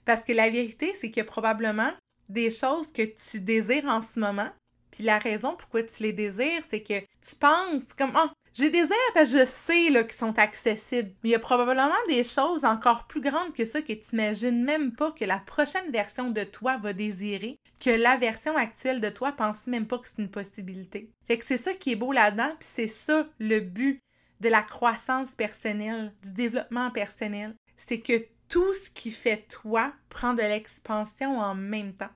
Parce 0.05 0.25
que 0.25 0.33
la 0.33 0.51
vérité, 0.51 0.95
c'est 1.01 1.17
a 1.19 1.25
probablement 1.25 1.93
des 2.29 2.51
choses 2.51 2.91
que 2.93 3.03
tu 3.03 3.41
désires 3.41 3.87
en 3.87 4.03
ce 4.03 4.19
moment. 4.19 4.51
Puis 4.91 5.05
la 5.05 5.19
raison 5.19 5.55
pourquoi 5.57 5.83
tu 5.83 6.03
les 6.03 6.13
désires, 6.13 6.63
c'est 6.69 6.83
que 6.83 7.01
tu 7.01 7.37
penses 7.39 7.85
comme 7.97 8.13
oh, 8.17 8.29
j'ai 8.55 8.71
des 8.71 8.81
airs 8.81 9.15
que 9.15 9.25
je 9.25 9.45
sais 9.47 9.87
qu'ils 9.87 10.13
sont 10.13 10.39
accessibles. 10.39 11.13
Mais 11.23 11.31
il 11.31 11.33
y 11.33 11.37
a 11.37 11.41
probablement 11.41 11.91
des 12.09 12.25
choses 12.25 12.65
encore 12.65 13.07
plus 13.07 13.21
grandes 13.21 13.53
que 13.55 13.65
ça 13.65 13.81
que 13.81 13.93
tu 13.93 14.17
n'imagines 14.17 14.65
même 14.65 14.93
pas 14.93 15.13
que 15.13 15.25
la 15.25 15.39
prochaine 15.39 15.91
version 15.91 16.31
de 16.31 16.45
toi 16.45 16.77
va 16.79 16.93
désirer, 16.93 17.59
que 17.79 17.91
la 17.91 18.17
version 18.17 18.57
actuelle 18.57 19.01
de 19.01 19.09
toi 19.09 19.33
pense 19.33 19.67
même 19.67 19.87
pas 19.87 19.99
que 19.99 20.09
c'est 20.09 20.23
une 20.23 20.31
possibilité. 20.31 21.11
Fait 21.27 21.39
que 21.39 21.45
c'est 21.45 21.59
ça 21.59 21.75
qui 21.75 21.93
est 21.93 21.97
beau 21.97 22.13
là-dedans, 22.13 22.53
puis 22.59 22.69
c'est 22.75 22.89
ça 22.89 23.27
le 23.39 23.61
but 23.61 24.01
de 24.41 24.49
la 24.49 24.63
croissance 24.63 25.35
personnelle, 25.35 26.13
du 26.23 26.33
développement 26.33 26.91
personnel. 26.91 27.55
C'est 27.77 28.01
que 28.01 28.25
tout 28.49 28.75
ce 28.75 28.91
qui 28.91 29.13
fait 29.13 29.47
toi 29.49 29.93
prend 30.09 30.35
de 30.35 30.43
l'expansion 30.43 31.39
en 31.39 31.55
même 31.55 31.95
temps. 31.95 32.11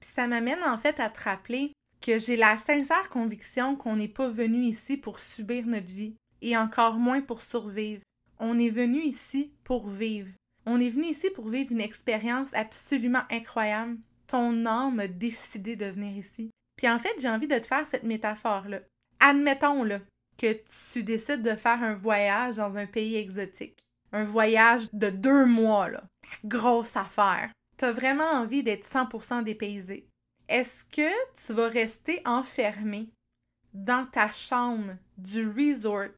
Puis 0.00 0.10
ça 0.14 0.28
m'amène 0.28 0.62
en 0.64 0.78
fait 0.78 1.00
à 1.00 1.10
te 1.10 1.22
rappeler 1.22 1.72
que 2.06 2.20
j'ai 2.20 2.36
la 2.36 2.56
sincère 2.56 3.08
conviction 3.08 3.74
qu'on 3.74 3.96
n'est 3.96 4.06
pas 4.06 4.28
venu 4.28 4.62
ici 4.62 4.96
pour 4.96 5.18
subir 5.18 5.66
notre 5.66 5.88
vie, 5.88 6.14
et 6.40 6.56
encore 6.56 6.94
moins 6.94 7.20
pour 7.20 7.42
survivre. 7.42 8.02
On 8.38 8.60
est 8.60 8.68
venu 8.68 9.00
ici 9.00 9.52
pour 9.64 9.88
vivre. 9.88 10.28
On 10.66 10.78
est 10.78 10.90
venu 10.90 11.06
ici 11.06 11.30
pour 11.30 11.48
vivre 11.48 11.72
une 11.72 11.80
expérience 11.80 12.54
absolument 12.54 13.22
incroyable. 13.28 13.98
Ton 14.28 14.66
âme 14.66 15.00
a 15.00 15.08
décidé 15.08 15.74
de 15.74 15.86
venir 15.86 16.16
ici. 16.16 16.50
Puis 16.76 16.88
en 16.88 17.00
fait, 17.00 17.14
j'ai 17.18 17.28
envie 17.28 17.48
de 17.48 17.58
te 17.58 17.66
faire 17.66 17.86
cette 17.86 18.04
métaphore-là. 18.04 18.82
Admettons-le 19.18 20.00
que 20.38 20.60
tu 20.92 21.02
décides 21.02 21.42
de 21.42 21.56
faire 21.56 21.82
un 21.82 21.94
voyage 21.94 22.56
dans 22.56 22.78
un 22.78 22.86
pays 22.86 23.16
exotique. 23.16 23.78
Un 24.12 24.24
voyage 24.24 24.88
de 24.92 25.10
deux 25.10 25.46
mois, 25.46 25.88
là. 25.88 26.04
Grosse 26.44 26.94
affaire. 26.96 27.50
T'as 27.76 27.92
vraiment 27.92 28.30
envie 28.30 28.62
d'être 28.62 28.86
100% 28.86 29.42
dépaysé 29.42 30.06
est-ce 30.48 30.84
que 30.84 31.10
tu 31.46 31.52
vas 31.52 31.68
rester 31.68 32.20
enfermé 32.24 33.08
dans 33.72 34.06
ta 34.06 34.30
chambre 34.30 34.96
du 35.18 35.48
resort 35.48 36.10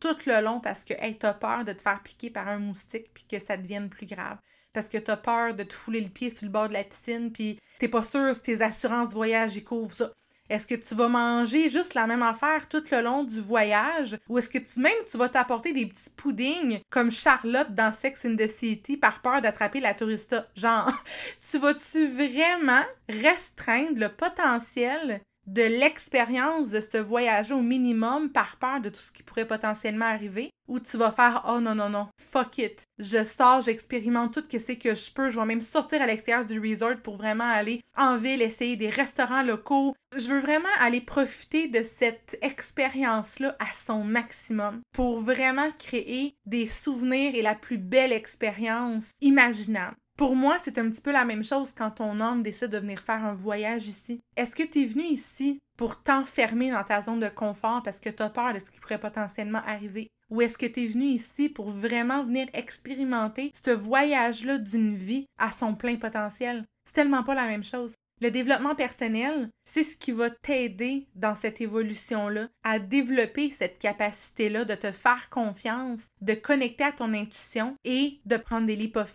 tout 0.00 0.16
le 0.26 0.42
long 0.42 0.60
parce 0.60 0.84
que 0.84 0.94
tu 0.94 1.26
as 1.26 1.34
peur 1.34 1.64
de 1.64 1.72
te 1.72 1.82
faire 1.82 2.02
piquer 2.02 2.30
par 2.30 2.48
un 2.48 2.58
moustique 2.58 3.12
puis 3.14 3.24
que 3.28 3.44
ça 3.44 3.56
devienne 3.56 3.88
plus 3.88 4.06
grave? 4.06 4.38
Parce 4.72 4.88
que 4.88 4.98
tu 4.98 5.10
as 5.10 5.16
peur 5.16 5.54
de 5.54 5.64
te 5.64 5.72
fouler 5.72 6.00
le 6.00 6.10
pied 6.10 6.30
sur 6.30 6.44
le 6.44 6.52
bord 6.52 6.68
de 6.68 6.74
la 6.74 6.84
piscine 6.84 7.32
puis 7.32 7.58
t'es 7.78 7.88
pas 7.88 8.02
sûr 8.02 8.34
si 8.34 8.42
tes 8.42 8.62
assurances 8.62 9.12
voyage 9.12 9.56
y 9.56 9.64
couvrent 9.64 9.94
ça. 9.94 10.12
Est-ce 10.48 10.66
que 10.66 10.74
tu 10.74 10.94
vas 10.94 11.08
manger 11.08 11.68
juste 11.68 11.94
la 11.94 12.06
même 12.06 12.22
affaire 12.22 12.68
tout 12.68 12.82
le 12.90 13.02
long 13.02 13.24
du 13.24 13.40
voyage? 13.40 14.16
Ou 14.28 14.38
est-ce 14.38 14.48
que 14.48 14.58
tu 14.58 14.80
même 14.80 14.92
tu 15.10 15.18
vas 15.18 15.28
t'apporter 15.28 15.72
des 15.72 15.86
petits 15.86 16.10
puddings 16.16 16.80
comme 16.90 17.10
Charlotte 17.10 17.74
dans 17.74 17.92
Sex 17.92 18.24
in 18.24 18.36
the 18.36 18.48
City 18.48 18.96
par 18.96 19.20
peur 19.20 19.42
d'attraper 19.42 19.80
la 19.80 19.94
tourista? 19.94 20.46
Genre, 20.54 20.90
tu 21.50 21.58
vas-tu 21.58 22.08
vraiment 22.08 22.84
restreindre 23.08 23.98
le 23.98 24.08
potentiel 24.08 25.20
de 25.48 25.62
l'expérience 25.62 26.68
de 26.68 26.80
ce 26.80 26.98
voyage 26.98 27.52
au 27.52 27.62
minimum 27.62 28.30
par 28.30 28.56
peur 28.56 28.80
de 28.80 28.90
tout 28.90 29.00
ce 29.00 29.10
qui 29.10 29.22
pourrait 29.22 29.48
potentiellement 29.48 30.04
arriver, 30.04 30.50
ou 30.68 30.78
tu 30.78 30.98
vas 30.98 31.10
faire 31.10 31.44
oh 31.48 31.58
non 31.58 31.74
non 31.74 31.88
non, 31.88 32.08
fuck 32.20 32.58
it. 32.58 32.84
Je 32.98 33.24
sors, 33.24 33.62
j'expérimente 33.62 34.34
tout 34.34 34.44
ce 34.50 34.72
que 34.72 34.94
je 34.94 35.12
peux, 35.12 35.30
je 35.30 35.40
vais 35.40 35.46
même 35.46 35.62
sortir 35.62 36.02
à 36.02 36.06
l'extérieur 36.06 36.44
du 36.44 36.60
resort 36.60 36.98
pour 37.02 37.16
vraiment 37.16 37.50
aller 37.50 37.82
en 37.96 38.18
ville, 38.18 38.42
essayer 38.42 38.76
des 38.76 38.90
restaurants 38.90 39.42
locaux. 39.42 39.94
Je 40.14 40.28
veux 40.28 40.40
vraiment 40.40 40.68
aller 40.80 41.00
profiter 41.00 41.68
de 41.68 41.82
cette 41.82 42.36
expérience-là 42.42 43.56
à 43.58 43.72
son 43.72 44.04
maximum 44.04 44.82
pour 44.92 45.20
vraiment 45.20 45.70
créer 45.78 46.36
des 46.44 46.66
souvenirs 46.66 47.34
et 47.34 47.42
la 47.42 47.54
plus 47.54 47.78
belle 47.78 48.12
expérience 48.12 49.06
imaginable. 49.22 49.96
Pour 50.18 50.34
moi, 50.34 50.58
c'est 50.60 50.78
un 50.78 50.90
petit 50.90 51.00
peu 51.00 51.12
la 51.12 51.24
même 51.24 51.44
chose 51.44 51.70
quand 51.70 51.92
ton 51.92 52.18
homme 52.18 52.42
décide 52.42 52.70
de 52.70 52.78
venir 52.78 52.98
faire 52.98 53.24
un 53.24 53.34
voyage 53.34 53.86
ici. 53.86 54.20
Est-ce 54.36 54.56
que 54.56 54.64
tu 54.64 54.82
es 54.82 54.84
venu 54.84 55.04
ici 55.04 55.60
pour 55.76 56.02
t'enfermer 56.02 56.72
dans 56.72 56.82
ta 56.82 57.02
zone 57.02 57.20
de 57.20 57.28
confort 57.28 57.84
parce 57.84 58.00
que 58.00 58.10
tu 58.10 58.20
as 58.24 58.28
peur 58.28 58.52
de 58.52 58.58
ce 58.58 58.64
qui 58.64 58.80
pourrait 58.80 58.98
potentiellement 58.98 59.62
arriver? 59.64 60.10
Ou 60.30 60.42
est-ce 60.42 60.58
que 60.58 60.66
tu 60.66 60.82
es 60.82 60.86
venu 60.88 61.04
ici 61.04 61.48
pour 61.48 61.70
vraiment 61.70 62.24
venir 62.24 62.48
expérimenter 62.52 63.52
ce 63.64 63.70
voyage-là 63.70 64.58
d'une 64.58 64.96
vie 64.96 65.26
à 65.38 65.52
son 65.52 65.76
plein 65.76 65.94
potentiel? 65.94 66.64
C'est 66.84 66.94
tellement 66.94 67.22
pas 67.22 67.36
la 67.36 67.46
même 67.46 67.62
chose. 67.62 67.94
Le 68.20 68.32
développement 68.32 68.74
personnel, 68.74 69.48
c'est 69.64 69.84
ce 69.84 69.96
qui 69.96 70.10
va 70.10 70.30
t'aider 70.30 71.06
dans 71.14 71.36
cette 71.36 71.60
évolution-là 71.60 72.48
à 72.64 72.80
développer 72.80 73.50
cette 73.50 73.78
capacité-là 73.78 74.64
de 74.64 74.74
te 74.74 74.90
faire 74.90 75.30
confiance, 75.30 76.06
de 76.20 76.34
connecter 76.34 76.82
à 76.82 76.90
ton 76.90 77.14
intuition 77.14 77.76
et 77.84 78.18
de 78.24 78.36
prendre 78.36 78.66
des 78.66 78.74
leap 78.74 78.96
of 78.96 79.08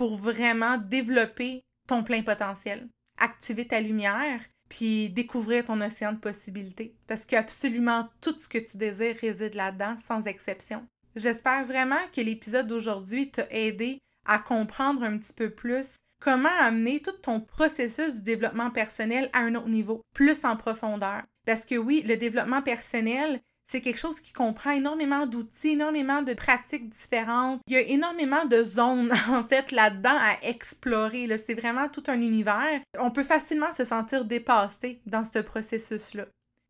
pour 0.00 0.16
vraiment 0.16 0.78
développer 0.78 1.62
ton 1.86 2.02
plein 2.02 2.22
potentiel, 2.22 2.88
activer 3.18 3.66
ta 3.66 3.82
lumière, 3.82 4.40
puis 4.70 5.10
découvrir 5.10 5.66
ton 5.66 5.78
océan 5.82 6.14
de 6.14 6.18
possibilités. 6.18 6.96
Parce 7.06 7.26
qu'absolument 7.26 8.08
tout 8.22 8.34
ce 8.40 8.48
que 8.48 8.56
tu 8.56 8.78
désires 8.78 9.18
réside 9.20 9.52
là-dedans, 9.52 9.96
sans 10.08 10.26
exception. 10.26 10.86
J'espère 11.16 11.66
vraiment 11.66 12.00
que 12.16 12.22
l'épisode 12.22 12.66
d'aujourd'hui 12.66 13.30
t'a 13.30 13.46
aidé 13.50 13.98
à 14.24 14.38
comprendre 14.38 15.02
un 15.02 15.18
petit 15.18 15.34
peu 15.34 15.50
plus 15.50 15.96
comment 16.18 16.48
amener 16.48 17.00
tout 17.00 17.12
ton 17.22 17.42
processus 17.42 18.14
du 18.14 18.22
développement 18.22 18.70
personnel 18.70 19.28
à 19.34 19.40
un 19.40 19.54
autre 19.54 19.68
niveau, 19.68 20.00
plus 20.14 20.46
en 20.46 20.56
profondeur. 20.56 21.24
Parce 21.44 21.66
que 21.66 21.74
oui, 21.74 22.02
le 22.06 22.16
développement 22.16 22.62
personnel, 22.62 23.42
c'est 23.70 23.80
quelque 23.80 24.00
chose 24.00 24.18
qui 24.18 24.32
comprend 24.32 24.72
énormément 24.72 25.26
d'outils, 25.26 25.70
énormément 25.70 26.22
de 26.22 26.34
pratiques 26.34 26.88
différentes. 26.88 27.60
Il 27.68 27.74
y 27.74 27.76
a 27.76 27.82
énormément 27.82 28.44
de 28.44 28.64
zones, 28.64 29.12
en 29.28 29.44
fait, 29.44 29.70
là-dedans 29.70 30.16
à 30.18 30.38
explorer. 30.42 31.28
C'est 31.38 31.54
vraiment 31.54 31.88
tout 31.88 32.02
un 32.08 32.20
univers. 32.20 32.80
On 32.98 33.12
peut 33.12 33.22
facilement 33.22 33.70
se 33.70 33.84
sentir 33.84 34.24
dépassé 34.24 35.00
dans 35.06 35.22
ce 35.22 35.38
processus-là. 35.38 36.26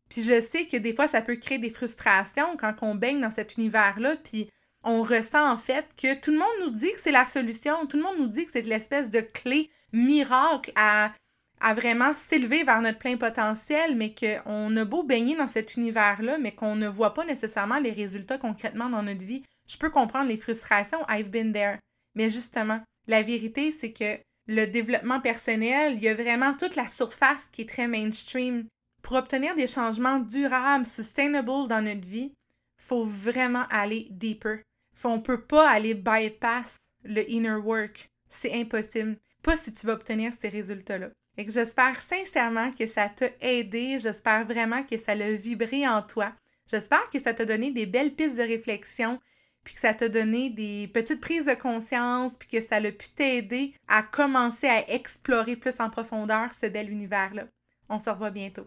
Puis 0.09 0.21
je 0.21 0.39
sais 0.41 0.67
que 0.67 0.77
des 0.77 0.93
fois, 0.93 1.07
ça 1.07 1.21
peut 1.21 1.37
créer 1.37 1.57
des 1.57 1.71
frustrations 1.71 2.55
quand 2.55 2.75
on 2.83 2.93
baigne 2.93 3.21
dans 3.21 3.31
cet 3.31 3.57
univers-là, 3.57 4.17
puis 4.17 4.49
on 4.83 5.01
ressent 5.01 5.51
en 5.51 5.57
fait 5.57 5.87
que 5.97 6.19
tout 6.19 6.31
le 6.31 6.37
monde 6.37 6.47
nous 6.65 6.77
dit 6.77 6.91
que 6.93 6.99
c'est 6.99 7.11
la 7.11 7.25
solution, 7.25 7.87
tout 7.87 7.97
le 7.97 8.03
monde 8.03 8.19
nous 8.19 8.27
dit 8.27 8.45
que 8.45 8.51
c'est 8.51 8.61
l'espèce 8.61 9.09
de 9.09 9.21
clé 9.21 9.71
miracle 9.91 10.71
à 10.75 11.13
à 11.61 11.75
vraiment 11.75 12.13
s'élever 12.13 12.63
vers 12.63 12.81
notre 12.81 12.97
plein 12.97 13.17
potentiel, 13.17 13.95
mais 13.95 14.13
qu'on 14.13 14.75
a 14.75 14.85
beau 14.85 15.03
baigner 15.03 15.35
dans 15.35 15.47
cet 15.47 15.75
univers-là, 15.75 16.39
mais 16.39 16.53
qu'on 16.53 16.75
ne 16.75 16.87
voit 16.87 17.13
pas 17.13 17.23
nécessairement 17.23 17.79
les 17.79 17.91
résultats 17.91 18.39
concrètement 18.39 18.89
dans 18.89 19.03
notre 19.03 19.23
vie. 19.23 19.43
Je 19.67 19.77
peux 19.77 19.91
comprendre 19.91 20.27
les 20.27 20.37
frustrations, 20.37 21.05
I've 21.07 21.29
been 21.29 21.53
there. 21.53 21.77
Mais 22.15 22.29
justement, 22.29 22.81
la 23.07 23.21
vérité, 23.21 23.71
c'est 23.71 23.93
que 23.93 24.19
le 24.47 24.65
développement 24.65 25.21
personnel, 25.21 25.93
il 25.93 26.03
y 26.03 26.09
a 26.09 26.15
vraiment 26.15 26.53
toute 26.53 26.75
la 26.75 26.87
surface 26.87 27.47
qui 27.51 27.61
est 27.61 27.69
très 27.69 27.87
mainstream. 27.87 28.65
Pour 29.03 29.15
obtenir 29.15 29.55
des 29.55 29.67
changements 29.67 30.19
durables, 30.19 30.85
sustainable 30.85 31.67
dans 31.67 31.83
notre 31.83 32.07
vie, 32.07 32.33
faut 32.77 33.03
vraiment 33.03 33.65
aller 33.69 34.07
deeper. 34.09 34.61
On 35.03 35.17
ne 35.17 35.21
peut 35.21 35.41
pas 35.41 35.69
aller 35.69 35.93
bypass 35.93 36.77
le 37.03 37.29
inner 37.29 37.55
work. 37.55 38.09
C'est 38.29 38.53
impossible. 38.53 39.17
Pas 39.43 39.57
si 39.57 39.73
tu 39.73 39.87
vas 39.87 39.93
obtenir 39.93 40.33
ces 40.33 40.49
résultats-là. 40.49 41.09
Et 41.37 41.49
j'espère 41.49 41.99
sincèrement 42.01 42.71
que 42.71 42.85
ça 42.87 43.09
t'a 43.09 43.27
aidé, 43.39 43.99
j'espère 43.99 44.45
vraiment 44.45 44.83
que 44.83 44.97
ça 44.97 45.15
l'a 45.15 45.31
vibré 45.31 45.87
en 45.87 46.01
toi. 46.01 46.33
J'espère 46.69 47.09
que 47.09 47.19
ça 47.19 47.33
t'a 47.33 47.45
donné 47.45 47.71
des 47.71 47.85
belles 47.85 48.13
pistes 48.13 48.37
de 48.37 48.43
réflexion, 48.43 49.19
puis 49.63 49.75
que 49.75 49.79
ça 49.79 49.93
t'a 49.93 50.09
donné 50.09 50.49
des 50.49 50.89
petites 50.93 51.21
prises 51.21 51.45
de 51.45 51.53
conscience, 51.53 52.33
puis 52.37 52.47
que 52.47 52.61
ça 52.61 52.77
a 52.77 52.91
pu 52.91 53.09
t'aider 53.09 53.73
à 53.87 54.03
commencer 54.03 54.67
à 54.67 54.89
explorer 54.89 55.55
plus 55.55 55.79
en 55.79 55.89
profondeur 55.89 56.53
ce 56.53 56.65
bel 56.65 56.89
univers-là. 56.89 57.43
On 57.89 57.99
se 57.99 58.09
revoit 58.09 58.31
bientôt. 58.31 58.65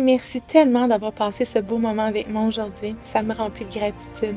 Merci 0.00 0.42
tellement 0.42 0.86
d'avoir 0.88 1.12
passé 1.12 1.44
ce 1.44 1.58
beau 1.58 1.78
moment 1.78 2.04
avec 2.04 2.28
moi 2.28 2.42
aujourd'hui. 2.42 2.96
Ça 3.02 3.22
me 3.22 3.32
remplit 3.32 3.64
de 3.64 3.72
gratitude. 3.72 4.36